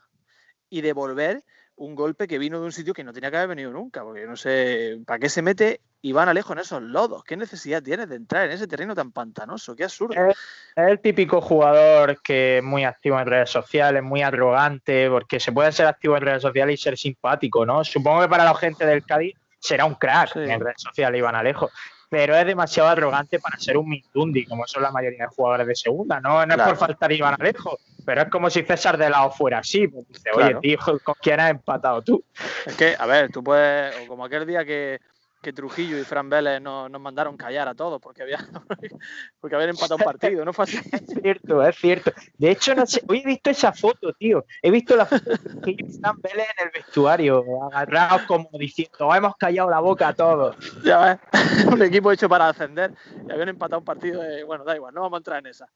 y 0.69 0.81
devolver 0.81 1.43
un 1.79 1.95
golpe 1.95 2.27
que 2.27 2.37
vino 2.37 2.59
de 2.59 2.65
un 2.65 2.71
sitio 2.71 2.93
que 2.93 3.03
no 3.03 3.13
tenía 3.13 3.31
que 3.31 3.37
haber 3.37 3.49
venido 3.49 3.71
nunca, 3.71 4.03
porque 4.03 4.25
no 4.25 4.35
sé, 4.35 4.99
¿para 5.05 5.17
qué 5.17 5.29
se 5.29 5.41
mete 5.41 5.79
Iván 6.01 6.27
Alejo 6.27 6.51
en 6.51 6.59
esos 6.59 6.81
lodos? 6.81 7.23
¿Qué 7.23 7.37
necesidad 7.37 7.81
tiene 7.81 8.05
de 8.05 8.17
entrar 8.17 8.45
en 8.45 8.51
ese 8.51 8.67
terreno 8.67 8.93
tan 8.93 9.13
pantanoso? 9.13 9.75
¡Qué 9.75 9.85
absurdo! 9.85 10.13
Es, 10.13 10.37
el 10.75 10.99
típico 10.99 11.39
jugador 11.39 12.21
que 12.21 12.57
es 12.57 12.63
muy 12.63 12.83
activo 12.83 13.17
en 13.19 13.27
redes 13.27 13.49
sociales, 13.49 14.03
muy 14.03 14.21
arrogante, 14.21 15.09
porque 15.09 15.39
se 15.39 15.53
puede 15.53 15.71
ser 15.71 15.87
activo 15.87 16.17
en 16.17 16.23
redes 16.23 16.41
sociales 16.41 16.79
y 16.79 16.83
ser 16.83 16.97
simpático, 16.97 17.65
¿no? 17.65 17.83
Supongo 17.85 18.21
que 18.21 18.29
para 18.29 18.43
la 18.43 18.55
gente 18.55 18.85
del 18.85 19.05
Cádiz 19.05 19.38
será 19.59 19.85
un 19.85 19.95
crack 19.95 20.35
en 20.35 20.59
redes 20.59 20.81
sociales 20.81 21.19
Iván 21.19 21.35
Alejo, 21.35 21.69
pero 22.09 22.35
es 22.35 22.45
demasiado 22.45 22.89
arrogante 22.89 23.39
para 23.39 23.57
ser 23.57 23.77
un 23.77 23.87
Mindundi, 23.87 24.45
como 24.45 24.65
son 24.65 24.83
la 24.83 24.91
mayoría 24.91 25.25
de 25.25 25.35
jugadores 25.35 25.67
de 25.67 25.75
segunda. 25.75 26.19
No, 26.19 26.45
no 26.45 26.55
es 26.55 26.61
por 26.61 26.77
faltar 26.77 27.11
Iván 27.11 27.35
Alejo, 27.39 27.79
pero 28.03 28.23
es 28.23 28.29
como 28.29 28.49
si 28.49 28.63
César 28.63 28.97
de 28.97 29.09
lado 29.09 29.31
fuera 29.31 29.59
así. 29.59 29.87
Pues 29.87 30.07
dice, 30.07 30.31
oye, 30.33 30.55
tío, 30.61 30.79
¿con 31.03 31.15
quién 31.21 31.39
has 31.39 31.51
empatado 31.51 32.01
tú? 32.01 32.23
Es 32.65 32.75
que, 32.75 32.95
a 32.97 33.05
ver, 33.05 33.31
tú 33.31 33.43
puedes, 33.43 33.95
o 34.03 34.07
como 34.07 34.25
aquel 34.25 34.47
día 34.47 34.65
que, 34.65 34.99
que 35.41 35.53
Trujillo 35.53 35.97
y 35.97 36.03
Fran 36.03 36.29
Vélez 36.29 36.61
nos, 36.61 36.89
mandaron 36.99 37.37
callar 37.37 37.67
a 37.67 37.75
todos 37.75 38.01
porque, 38.01 38.23
había, 38.23 38.37
porque 39.39 39.55
habían 39.55 39.71
empatado 39.71 39.97
un 39.97 40.03
partido, 40.05 40.43
¿no 40.43 40.53
fue 40.53 40.63
así? 40.63 40.77
Es 40.91 41.05
cierto, 41.21 41.63
es 41.63 41.75
cierto. 41.77 42.11
De 42.37 42.51
hecho, 42.51 42.75
no 42.75 42.85
sé, 42.85 43.01
hoy 43.07 43.21
he 43.23 43.27
visto 43.27 43.49
esa 43.49 43.71
foto, 43.71 44.13
tío. 44.13 44.45
He 44.61 44.71
visto 44.71 44.95
la 44.95 45.05
foto 45.05 45.29
de 45.29 45.37
Trujillo 45.37 45.85
y 45.87 45.99
Fran 45.99 46.21
Vélez 46.21 46.47
en 46.57 46.65
el 46.65 46.71
vestuario, 46.73 47.45
agarrados 47.71 48.23
como 48.23 48.49
diciendo, 48.53 49.13
hemos 49.15 49.35
callado 49.37 49.69
la 49.69 49.79
boca 49.79 50.09
a 50.09 50.13
todos. 50.13 50.55
Ya 50.83 50.99
ves, 50.99 51.19
un 51.67 51.81
equipo 51.81 52.11
hecho 52.11 52.27
para 52.27 52.49
ascender 52.49 52.93
y 53.27 53.31
habían 53.31 53.49
empatado 53.49 53.79
un 53.79 53.85
partido 53.85 54.21
de, 54.21 54.43
bueno, 54.43 54.63
da 54.63 54.75
igual, 54.75 54.93
no 54.93 55.01
vamos 55.01 55.17
a 55.17 55.19
entrar 55.19 55.39
en 55.39 55.47
esa. 55.47 55.67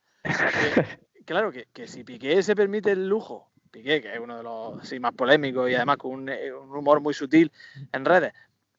claro, 1.26 1.52
que, 1.52 1.68
que 1.72 1.88
si 1.88 2.04
Piqué 2.04 2.42
se 2.44 2.56
permite 2.56 2.92
el 2.92 3.08
lujo 3.08 3.54
Piqué, 3.74 4.04
que 4.04 4.14
es 4.14 4.20
uno 4.20 4.38
de 4.38 4.44
los 4.44 5.00
más 5.00 5.14
polémicos 5.14 5.68
y 5.68 5.74
además 5.74 5.98
con 5.98 6.12
un, 6.12 6.30
un, 6.30 6.78
humor 6.78 7.02
muy 7.02 7.16
sutil 7.16 7.52
en 7.92 8.06
redes, 8.06 8.32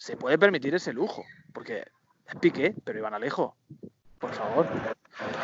se 0.04 0.18
puede 0.18 0.36
permitir 0.36 0.74
ese 0.74 0.92
lujo, 0.92 1.24
porque 1.54 1.78
es 2.28 2.34
Piqué, 2.38 2.74
pero 2.84 2.98
Iván 2.98 3.14
Alejo, 3.14 3.56
por 4.18 4.34
favor. 4.34 4.66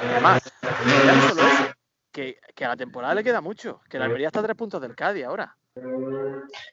Además, 0.03 0.53
ya 0.63 1.15
no 1.15 1.29
solo 1.31 1.43
eso, 1.47 1.73
que, 2.13 2.37
a 2.63 2.69
la 2.69 2.77
temporada 2.77 3.15
le 3.15 3.25
queda 3.25 3.41
mucho, 3.41 3.81
que 3.89 3.99
la 3.99 4.05
Almería 4.05 4.27
está 4.27 4.41
a 4.41 4.43
tres 4.43 4.57
puntos 4.57 4.83
del 4.83 4.95
Cádiz 4.95 5.25
ahora. 5.25 5.57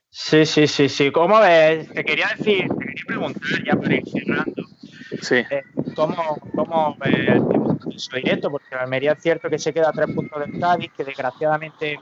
Sí, 0.09 0.45
sí, 0.45 0.67
sí, 0.67 0.89
sí. 0.89 1.11
¿Cómo 1.13 1.39
ves? 1.39 1.87
Te 1.93 2.03
quería 2.03 2.27
decir, 2.37 2.67
te 2.67 2.85
quería 2.87 3.05
preguntar 3.07 3.63
ya 3.65 3.75
para 3.77 3.95
ir 3.95 4.03
cerrando. 4.09 4.63
Sí. 5.21 5.35
Eh, 5.35 5.63
¿Cómo, 5.97 6.37
cómo 6.55 6.95
el 7.03 7.43
directo? 8.13 8.51
Porque 8.51 8.75
la 8.75 8.83
Almería 8.83 9.13
es 9.13 9.21
cierto 9.21 9.49
que 9.49 9.57
se 9.57 9.73
queda 9.73 9.89
a 9.89 9.91
tres 9.91 10.13
puntos 10.13 10.39
del 10.39 10.59
Cádiz, 10.59 10.91
que 10.95 11.03
desgraciadamente 11.03 11.99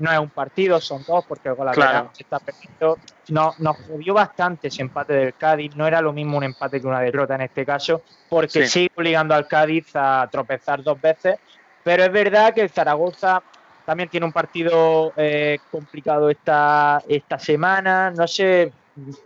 no 0.00 0.10
es 0.10 0.18
un 0.18 0.30
partido, 0.30 0.80
son 0.80 1.04
dos, 1.06 1.24
porque 1.26 1.48
el 1.48 1.54
gol 1.54 1.70
claro. 1.70 2.10
se 2.12 2.24
está 2.24 2.40
perdiendo. 2.40 2.98
No, 3.28 3.54
nos 3.58 3.76
jodió 3.76 4.14
bastante 4.14 4.66
ese 4.66 4.82
empate 4.82 5.12
del 5.12 5.34
Cádiz, 5.34 5.76
no 5.76 5.86
era 5.86 6.00
lo 6.00 6.12
mismo 6.12 6.36
un 6.36 6.44
empate 6.44 6.80
que 6.80 6.86
una 6.88 7.00
derrota 7.00 7.36
en 7.36 7.42
este 7.42 7.64
caso, 7.64 8.02
porque 8.28 8.66
sigue 8.66 8.90
obligando 8.96 9.34
al 9.34 9.46
Cádiz 9.46 9.86
a 9.94 10.28
tropezar 10.30 10.82
dos 10.82 11.00
veces, 11.00 11.36
pero 11.84 12.02
es 12.02 12.10
verdad 12.10 12.52
que 12.52 12.62
el 12.62 12.70
Zaragoza 12.70 13.40
también 13.84 14.08
tiene 14.08 14.26
un 14.26 14.32
partido 14.32 15.12
eh, 15.16 15.60
complicado 15.70 16.28
esta, 16.28 17.00
esta 17.08 17.38
semana, 17.38 18.10
no 18.10 18.26
sé, 18.26 18.72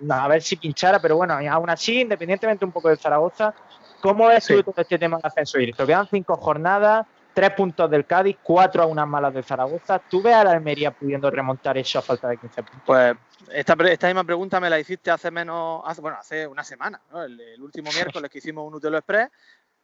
a 0.09 0.29
ver 0.29 0.43
si 0.43 0.57
pinchara, 0.57 1.01
pero 1.01 1.17
bueno, 1.17 1.35
aún 1.51 1.71
así, 1.71 2.03
independientemente 2.03 2.65
un 2.65 2.73
poco 2.73 2.89
del 2.89 2.99
Zaragoza, 2.99 3.55
¿Cómo 4.03 4.29
es 4.33 4.45
todo 4.47 4.75
este 4.77 4.99
tema 4.99 5.19
de 5.19 5.29
ascenso 5.29 5.59
directo? 5.59 5.87
Quedan 5.87 6.09
cinco 6.11 6.37
jornadas, 6.37 7.07
tres 7.33 7.51
puntos 7.53 7.89
del 7.89 8.05
Cádiz, 8.05 8.37
cuatro 8.43 8.83
a 8.83 8.87
unas 8.87 9.07
malas 9.07 9.33
de 9.33 9.45
Zaragoza. 9.45 10.01
¿Tú 10.01 10.21
ves 10.21 10.35
a 10.35 10.43
la 10.43 10.51
Almería 10.51 10.91
pudiendo 10.91 11.31
remontar 11.31 11.79
eso 11.79 12.01
a 12.01 12.03
falta 12.03 12.29
de 12.29 12.37
15 12.37 12.63
puntos? 12.65 12.83
Pues 12.85 13.17
esta, 13.53 13.75
esta 13.89 14.09
misma 14.09 14.25
pregunta 14.25 14.59
me 14.59 14.69
la 14.69 14.81
hiciste 14.81 15.13
hace 15.13 15.31
menos, 15.31 15.83
hace, 15.85 16.01
bueno, 16.01 16.17
hace 16.19 16.49
una 16.49 16.65
semana, 16.65 17.01
el, 17.15 17.63
último 17.63 17.91
miércoles 17.93 18.29
que 18.29 18.39
hicimos 18.39 18.67
un 18.67 18.75
Utelo 18.75 18.99
Express, 18.99 19.31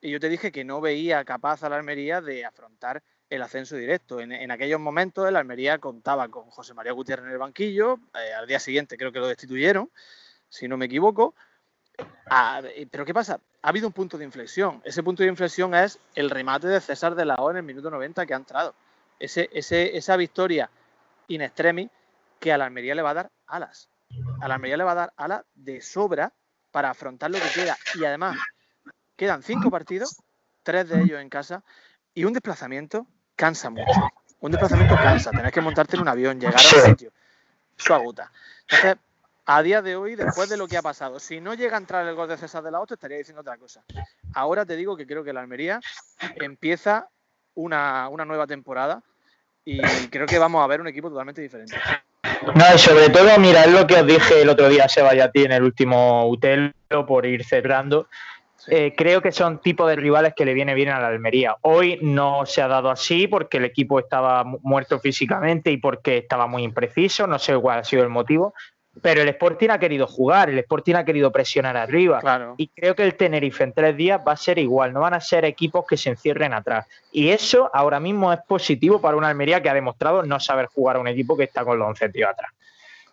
y 0.00 0.10
yo 0.10 0.18
te 0.18 0.28
dije 0.28 0.50
que 0.50 0.64
no 0.64 0.80
veía 0.80 1.24
capaz 1.24 1.62
a 1.62 1.68
la 1.68 1.76
Almería 1.76 2.20
de 2.20 2.44
afrontar 2.44 3.00
el 3.30 3.42
ascenso 3.42 3.76
directo. 3.76 4.18
En, 4.18 4.50
aquellos 4.50 4.80
momentos 4.80 5.28
el 5.28 5.36
Almería 5.36 5.78
contaba 5.78 6.28
con 6.28 6.50
José 6.50 6.74
María 6.74 6.90
Gutiérrez 6.90 7.26
en 7.26 7.32
el 7.32 7.38
banquillo, 7.38 8.00
eh, 8.14 8.34
al 8.34 8.48
día 8.48 8.58
siguiente 8.58 8.96
creo 8.96 9.12
que 9.12 9.20
lo 9.20 9.28
destituyeron, 9.28 9.90
si 10.48 10.66
no 10.66 10.76
me 10.76 10.86
equivoco. 10.86 11.36
Ah, 12.30 12.62
pero 12.90 13.04
¿qué 13.04 13.14
pasa? 13.14 13.40
Ha 13.62 13.68
habido 13.68 13.86
un 13.86 13.92
punto 13.92 14.18
de 14.18 14.24
inflexión. 14.24 14.80
Ese 14.84 15.02
punto 15.02 15.22
de 15.22 15.28
inflexión 15.28 15.74
es 15.74 15.98
el 16.14 16.30
remate 16.30 16.68
de 16.68 16.80
César 16.80 17.14
de 17.14 17.24
la 17.24 17.36
O 17.36 17.50
en 17.50 17.56
el 17.56 17.62
minuto 17.62 17.90
90 17.90 18.26
que 18.26 18.34
ha 18.34 18.36
entrado. 18.36 18.74
Ese, 19.18 19.48
esa 19.52 20.16
victoria 20.16 20.70
in 21.28 21.42
extremis 21.42 21.90
que 22.38 22.52
a 22.52 22.58
la 22.58 22.66
Almería 22.66 22.94
le 22.94 23.02
va 23.02 23.10
a 23.10 23.14
dar 23.14 23.30
alas. 23.46 23.88
A 24.40 24.48
la 24.48 24.54
Almería 24.54 24.76
le 24.76 24.84
va 24.84 24.92
a 24.92 24.96
dar 24.96 25.12
alas 25.16 25.44
de 25.54 25.80
sobra 25.80 26.32
para 26.70 26.90
afrontar 26.90 27.30
lo 27.30 27.38
que 27.38 27.48
queda. 27.54 27.76
Y 27.94 28.04
además, 28.04 28.36
quedan 29.16 29.42
cinco 29.42 29.70
partidos, 29.70 30.22
tres 30.62 30.88
de 30.88 31.02
ellos 31.02 31.20
en 31.20 31.28
casa, 31.28 31.62
y 32.14 32.24
un 32.24 32.32
desplazamiento 32.32 33.06
cansa 33.34 33.70
mucho. 33.70 34.08
Un 34.40 34.52
desplazamiento 34.52 34.94
cansa. 34.96 35.30
Tenés 35.30 35.52
que 35.52 35.60
montarte 35.60 35.96
en 35.96 36.02
un 36.02 36.08
avión, 36.08 36.38
llegar 36.38 36.54
al 36.54 36.60
sitio. 36.60 37.12
Su 37.76 37.94
agota. 37.94 38.30
Entonces, 38.62 38.96
a 39.50 39.62
día 39.62 39.80
de 39.80 39.96
hoy, 39.96 40.14
después 40.14 40.50
de 40.50 40.58
lo 40.58 40.68
que 40.68 40.76
ha 40.76 40.82
pasado, 40.82 41.18
si 41.18 41.40
no 41.40 41.54
llega 41.54 41.76
a 41.76 41.80
entrar 41.80 42.06
el 42.06 42.14
gol 42.14 42.28
de 42.28 42.36
César 42.36 42.62
de 42.62 42.70
la 42.70 42.80
Otra, 42.80 42.96
estaría 42.96 43.16
diciendo 43.16 43.40
otra 43.40 43.56
cosa. 43.56 43.82
Ahora 44.34 44.66
te 44.66 44.76
digo 44.76 44.94
que 44.94 45.06
creo 45.06 45.24
que 45.24 45.32
la 45.32 45.40
Almería 45.40 45.80
empieza 46.36 47.08
una, 47.54 48.10
una 48.10 48.26
nueva 48.26 48.46
temporada 48.46 49.02
y 49.64 49.80
creo 50.10 50.26
que 50.26 50.38
vamos 50.38 50.62
a 50.62 50.66
ver 50.66 50.82
un 50.82 50.88
equipo 50.88 51.08
totalmente 51.08 51.40
diferente. 51.40 51.74
No, 52.54 52.74
y 52.74 52.78
sobre 52.78 53.08
todo, 53.08 53.38
mira, 53.38 53.64
es 53.64 53.72
lo 53.72 53.86
que 53.86 53.94
os 53.94 54.06
dije 54.06 54.42
el 54.42 54.50
otro 54.50 54.68
día 54.68 54.84
a 54.84 54.88
Seba 54.88 55.14
y 55.14 55.20
a 55.20 55.30
ti 55.30 55.44
en 55.44 55.52
el 55.52 55.62
último 55.62 56.28
Utelo, 56.28 56.74
por 57.06 57.24
ir 57.24 57.42
cerrando. 57.42 58.06
Eh, 58.66 58.92
creo 58.94 59.22
que 59.22 59.32
son 59.32 59.62
tipos 59.62 59.88
de 59.88 59.96
rivales 59.96 60.34
que 60.36 60.44
le 60.44 60.52
viene 60.52 60.74
bien 60.74 60.90
a 60.90 61.00
la 61.00 61.06
Almería. 61.06 61.56
Hoy 61.62 61.98
no 62.02 62.44
se 62.44 62.60
ha 62.60 62.68
dado 62.68 62.90
así 62.90 63.26
porque 63.28 63.56
el 63.56 63.64
equipo 63.64 63.98
estaba 63.98 64.44
muerto 64.44 65.00
físicamente 65.00 65.70
y 65.70 65.78
porque 65.78 66.18
estaba 66.18 66.46
muy 66.46 66.64
impreciso, 66.64 67.26
no 67.26 67.38
sé 67.38 67.56
cuál 67.56 67.78
ha 67.78 67.84
sido 67.84 68.02
el 68.02 68.10
motivo, 68.10 68.52
pero 69.02 69.22
el 69.22 69.28
Sporting 69.28 69.70
ha 69.70 69.78
querido 69.78 70.06
jugar, 70.06 70.50
el 70.50 70.58
Sporting 70.58 70.94
ha 70.94 71.04
querido 71.04 71.30
presionar 71.32 71.76
arriba. 71.76 72.54
Y 72.56 72.68
creo 72.68 72.94
que 72.94 73.04
el 73.04 73.14
Tenerife 73.14 73.64
en 73.64 73.72
tres 73.72 73.96
días 73.96 74.20
va 74.26 74.32
a 74.32 74.36
ser 74.36 74.58
igual, 74.58 74.92
no 74.92 75.00
van 75.00 75.14
a 75.14 75.20
ser 75.20 75.44
equipos 75.44 75.84
que 75.86 75.96
se 75.96 76.10
encierren 76.10 76.52
atrás. 76.52 76.86
Y 77.12 77.30
eso 77.30 77.70
ahora 77.72 78.00
mismo 78.00 78.32
es 78.32 78.40
positivo 78.46 79.00
para 79.00 79.16
una 79.16 79.28
Almería 79.28 79.62
que 79.62 79.68
ha 79.68 79.74
demostrado 79.74 80.22
no 80.22 80.40
saber 80.40 80.66
jugar 80.66 80.96
a 80.96 81.00
un 81.00 81.08
equipo 81.08 81.36
que 81.36 81.44
está 81.44 81.64
con 81.64 81.78
los 81.78 81.88
11 81.88 82.08
tíos 82.10 82.30
atrás. 82.30 82.50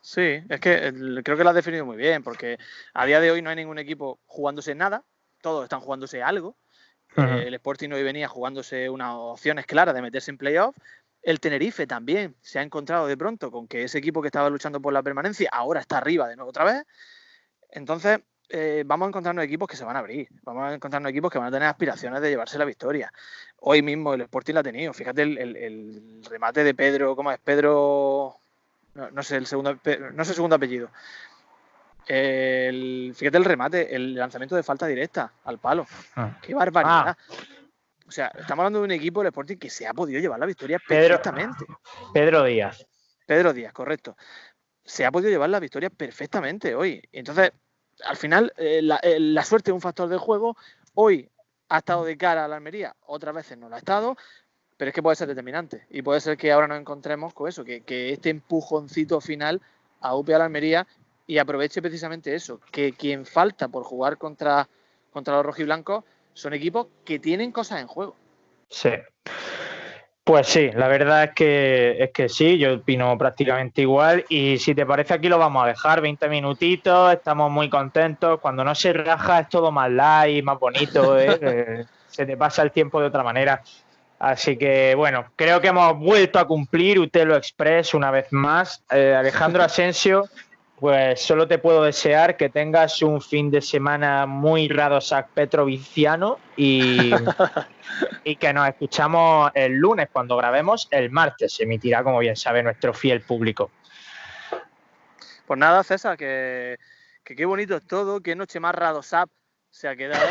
Sí, 0.02 0.40
es 0.48 0.60
que 0.60 0.94
creo 1.24 1.36
que 1.36 1.44
lo 1.44 1.50
has 1.50 1.56
definido 1.56 1.86
muy 1.86 1.98
bien, 1.98 2.22
porque 2.22 2.58
a 2.94 3.06
día 3.06 3.20
de 3.20 3.32
hoy 3.32 3.42
no 3.42 3.50
hay 3.50 3.56
ningún 3.56 3.80
equipo 3.80 4.20
jugándose 4.28 4.76
nada, 4.76 5.04
todos 5.42 5.64
están 5.64 5.80
jugándose 5.80 6.22
algo. 6.22 6.56
Eh, 7.18 7.46
el 7.48 7.54
Sporting 7.56 7.90
hoy 7.92 8.04
venía 8.04 8.28
jugándose 8.28 8.90
unas 8.90 9.14
opciones 9.14 9.66
claras 9.66 9.96
de 9.96 10.02
meterse 10.02 10.30
en 10.30 10.38
playoff 10.38 10.76
el 11.26 11.40
Tenerife 11.40 11.88
también 11.88 12.36
se 12.42 12.60
ha 12.60 12.62
encontrado 12.62 13.08
de 13.08 13.18
pronto 13.18 13.50
con 13.50 13.68
que 13.68 13.84
ese 13.84 13.98
equipo 13.98 14.22
que 14.22 14.28
estaba 14.28 14.48
luchando 14.48 14.80
por 14.80 14.94
la 14.94 15.02
permanencia 15.02 15.50
ahora 15.52 15.82
está 15.82 15.98
arriba 15.98 16.28
de 16.28 16.36
nuevo 16.36 16.52
otra 16.52 16.64
vez. 16.64 16.84
Entonces, 17.72 18.20
eh, 18.50 18.84
vamos 18.86 19.08
a 19.08 19.10
encontrarnos 19.10 19.44
equipos 19.44 19.68
que 19.68 19.76
se 19.76 19.84
van 19.84 19.96
a 19.96 20.00
abrir. 20.00 20.28
Vamos 20.44 20.64
a 20.64 20.76
encontrarnos 20.76 21.10
equipos 21.10 21.32
que 21.32 21.40
van 21.40 21.48
a 21.48 21.52
tener 21.52 21.68
aspiraciones 21.68 22.22
de 22.22 22.30
llevarse 22.30 22.60
la 22.60 22.66
victoria. 22.66 23.12
Hoy 23.60 23.82
mismo 23.82 24.14
el 24.14 24.22
Sporting 24.22 24.54
la 24.54 24.60
ha 24.60 24.64
tenido. 24.64 24.94
Fíjate 24.94 25.24
el, 25.24 26.22
remate 26.30 26.64
de 26.64 26.76
Pedro, 26.76 27.16
¿cómo 27.16 27.32
es? 27.32 27.40
Pedro. 27.40 28.38
No, 28.94 29.24
sé 29.24 29.38
el 29.38 29.48
segundo, 29.48 29.74
no 29.74 30.24
sé 30.26 30.32
el 30.32 30.36
segundo 30.36 30.56
apellido. 30.56 30.90
fíjate 32.06 33.38
el 33.38 33.46
remate, 33.46 33.96
el 33.96 34.14
lanzamiento 34.14 34.56
de 34.56 34.62
falta 34.62 34.86
directa 34.86 35.34
al 35.44 35.58
palo. 35.58 35.88
Ah. 36.16 36.38
Qué 36.40 36.54
barbaridad. 36.54 37.10
Ah. 37.10 37.18
O 38.08 38.12
sea, 38.12 38.28
estamos 38.28 38.60
hablando 38.64 38.80
de 38.80 38.86
un 38.86 38.92
equipo 38.92 39.22
del 39.22 39.28
Sporting 39.28 39.58
que 39.58 39.70
se 39.70 39.88
ha 39.88 39.94
podido 39.94 40.20
llevar 40.20 40.40
la 40.40 40.46
victoria 40.46 40.80
perfectamente. 40.80 41.66
Pedro 42.14 42.44
Díaz. 42.44 42.86
Pedro 43.26 43.54
Díaz, 43.54 43.74
correcto. 43.74 44.16
Se 44.84 45.06
ha 45.06 45.12
podido 45.12 45.32
llevar 45.32 45.50
la 45.50 45.60
victoria 45.60 45.90
perfectamente 45.90 46.76
hoy. 46.76 47.02
Entonces, 47.12 47.52
al 48.04 48.18
final, 48.18 48.54
eh, 48.58 48.82
eh, 49.04 49.20
la, 49.20 49.44
suerte 49.44 49.72
es 49.72 49.74
un 49.76 49.82
factor 49.82 50.08
del 50.08 50.20
juego. 50.20 50.56
Hoy 50.94 51.30
ha 51.70 51.80
estado 51.80 52.06
de 52.06 52.16
cara 52.18 52.46
a 52.46 52.48
la 52.48 52.58
Almería, 52.58 52.96
otras 53.08 53.34
veces 53.34 53.58
no 53.58 53.70
lo 53.70 53.76
ha 53.76 53.80
estado, 53.80 54.16
pero 54.78 54.90
es 54.90 54.96
que 54.96 55.02
puede 55.02 55.16
ser 55.16 55.28
determinante. 55.28 55.88
Y 55.90 56.04
puede 56.04 56.22
ser 56.22 56.38
que 56.38 56.52
ahora 56.52 56.68
nos 56.68 56.80
encontremos 56.80 57.34
con 57.34 57.50
eso, 57.50 57.64
que, 57.64 57.84
este 58.12 58.30
empujoncito 58.30 59.20
final 59.20 59.62
a 60.02 60.16
UP 60.16 60.30
a 60.30 60.38
la 60.38 60.46
Almería 60.46 60.86
y 61.26 61.40
aproveche 61.40 61.82
precisamente 61.82 62.36
eso, 62.36 62.60
que 62.72 62.94
quien 62.94 63.26
falta 63.26 63.68
por 63.68 63.84
jugar 63.84 64.20
contra, 64.20 64.70
contra 65.12 65.36
los 65.36 65.46
rojiblancos 65.46 66.04
son 66.36 66.54
equipos 66.54 66.88
que 67.04 67.18
tienen 67.18 67.52
cosas 67.52 67.82
en 67.82 67.88
juego. 67.88 68.16
Sí. 68.70 68.92
Pues 70.24 70.48
sí, 70.48 70.72
la 70.74 70.88
verdad 70.88 71.26
es 71.26 71.32
que, 71.32 72.04
es 72.04 72.12
que 72.12 72.30
sí, 72.30 72.58
yo 72.58 72.76
opino 72.76 73.18
prácticamente 73.18 73.82
igual. 73.82 74.26
Y 74.28 74.58
si 74.58 74.76
te 74.76 74.86
parece, 74.86 75.14
aquí 75.14 75.30
lo 75.30 75.38
vamos 75.38 75.64
a 75.64 75.68
dejar 75.68 76.02
20 76.02 76.28
minutitos, 76.30 77.14
estamos 77.14 77.52
muy 77.52 77.70
contentos. 77.70 78.40
Cuando 78.42 78.64
no 78.64 78.76
se 78.76 78.92
raja 78.92 79.42
es 79.42 79.50
todo 79.50 79.72
más 79.72 79.90
light, 79.90 80.44
más 80.44 80.60
bonito, 80.60 81.18
¿eh? 81.20 81.38
Eh, 81.42 81.86
se 82.08 82.26
te 82.26 82.36
pasa 82.36 82.64
el 82.64 82.72
tiempo 82.72 83.00
de 83.00 83.08
otra 83.08 83.24
manera. 83.24 83.64
Así 84.20 84.58
que 84.58 84.96
bueno, 84.96 85.26
creo 85.36 85.62
que 85.62 85.68
hemos 85.68 85.98
vuelto 86.00 86.40
a 86.40 86.48
cumplir 86.48 87.00
Utelo 87.00 87.36
Express 87.36 87.94
una 87.94 88.12
vez 88.12 88.28
más. 88.32 88.84
Eh, 88.92 89.14
Alejandro 89.16 89.64
Asensio, 89.64 90.28
pues 90.80 91.22
solo 91.22 91.48
te 91.48 91.58
puedo 91.58 91.84
desear 91.84 92.36
que 92.36 92.50
tengas 92.50 93.02
un 93.02 93.22
fin 93.22 93.50
de 93.50 93.62
semana 93.62 94.26
muy 94.26 94.68
Radosac 94.68 95.30
Petroviciano 95.30 96.40
y, 96.58 97.12
y 98.26 98.36
que 98.36 98.54
nos 98.54 98.68
escuchamos 98.68 99.52
el 99.56 99.74
lunes 99.74 100.10
cuando 100.12 100.36
grabemos. 100.36 100.88
El 100.92 101.12
martes 101.12 101.54
se 101.54 101.64
emitirá, 101.64 102.04
como 102.04 102.20
bien 102.20 102.36
sabe 102.36 102.62
nuestro 102.62 102.94
fiel 102.94 103.22
público. 103.22 103.72
Pues 105.46 105.60
nada, 105.60 105.84
César, 105.84 106.18
que, 106.18 106.78
qué 107.24 107.46
bonito 107.46 107.78
es 107.78 107.86
todo, 107.86 108.22
qué 108.22 108.36
noche 108.36 108.60
más 108.60 108.76
Radosap 108.76 109.30
se 109.70 109.88
ha 109.88 109.96
quedado 109.96 110.26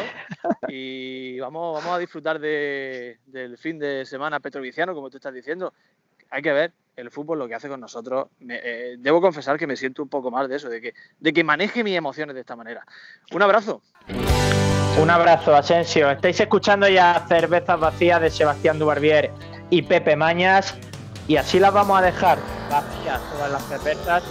y 0.68 1.38
vamos, 1.38 1.80
vamos 1.80 1.96
a 1.96 1.98
disfrutar 1.98 2.40
del 2.40 3.58
fin 3.58 3.78
de 3.78 4.04
semana 4.04 4.40
petroviciano, 4.40 4.94
como 4.94 5.10
tú 5.10 5.18
estás 5.18 5.32
diciendo. 5.32 5.72
Hay 6.30 6.42
que 6.42 6.52
ver, 6.52 6.72
el 6.96 7.10
fútbol 7.10 7.38
lo 7.38 7.48
que 7.48 7.54
hace 7.54 7.68
con 7.68 7.80
nosotros, 7.80 8.28
eh, 8.48 8.96
debo 8.98 9.20
confesar 9.20 9.58
que 9.58 9.66
me 9.66 9.76
siento 9.76 10.02
un 10.02 10.08
poco 10.08 10.30
mal 10.30 10.48
de 10.48 10.56
eso, 10.56 10.68
de 10.68 10.80
que, 10.80 10.94
de 11.18 11.32
que 11.32 11.44
maneje 11.44 11.82
mis 11.82 11.96
emociones 11.96 12.34
de 12.34 12.40
esta 12.40 12.56
manera. 12.56 12.84
Un 13.32 13.42
abrazo. 13.42 13.82
Un 15.00 15.10
abrazo, 15.10 15.54
Asensio. 15.54 16.10
Estáis 16.10 16.38
escuchando 16.38 16.88
ya 16.88 17.24
Cervezas 17.28 17.80
Vacías 17.80 18.20
de 18.20 18.30
Sebastián 18.30 18.78
Dubarbier 18.78 19.32
y 19.70 19.82
Pepe 19.82 20.14
Mañas, 20.14 20.76
y 21.26 21.36
así 21.36 21.58
las 21.58 21.72
vamos 21.72 21.98
a 21.98 22.02
dejar 22.02 22.38
vacías 22.70 23.20
todas 23.32 23.50
las 23.50 23.64
cervezas, 23.66 24.22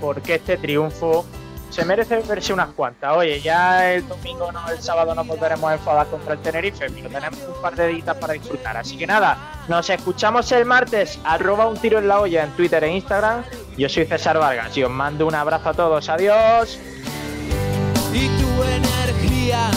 porque 0.00 0.36
este 0.36 0.56
triunfo 0.56 1.26
se 1.72 1.86
merece 1.86 2.18
verse 2.18 2.52
unas 2.52 2.68
cuantas. 2.68 3.16
Oye, 3.16 3.40
ya 3.40 3.92
el 3.92 4.06
domingo, 4.06 4.52
no, 4.52 4.68
el 4.68 4.80
sábado 4.82 5.14
nos 5.14 5.26
volveremos 5.26 5.70
a 5.70 5.74
enfadar 5.74 6.06
contra 6.08 6.34
el 6.34 6.40
Tenerife, 6.40 6.86
pero 6.90 7.08
tenemos 7.08 7.38
un 7.48 7.62
par 7.62 7.74
de 7.74 7.90
editas 7.90 8.16
para 8.18 8.34
disfrutar. 8.34 8.76
Así 8.76 8.98
que 8.98 9.06
nada, 9.06 9.38
nos 9.68 9.88
escuchamos 9.88 10.52
el 10.52 10.66
martes, 10.66 11.18
arroba 11.24 11.66
un 11.66 11.78
tiro 11.78 11.98
en 11.98 12.08
la 12.08 12.20
olla 12.20 12.44
en 12.44 12.50
Twitter 12.50 12.84
e 12.84 12.92
Instagram. 12.92 13.42
Yo 13.78 13.88
soy 13.88 14.04
César 14.04 14.38
Vargas 14.38 14.76
y 14.76 14.84
os 14.84 14.90
mando 14.90 15.26
un 15.26 15.34
abrazo 15.34 15.70
a 15.70 15.74
todos. 15.74 16.08
Adiós. 16.10 16.78
Y 18.12 18.28
tu 18.28 18.62
energía 18.64 19.70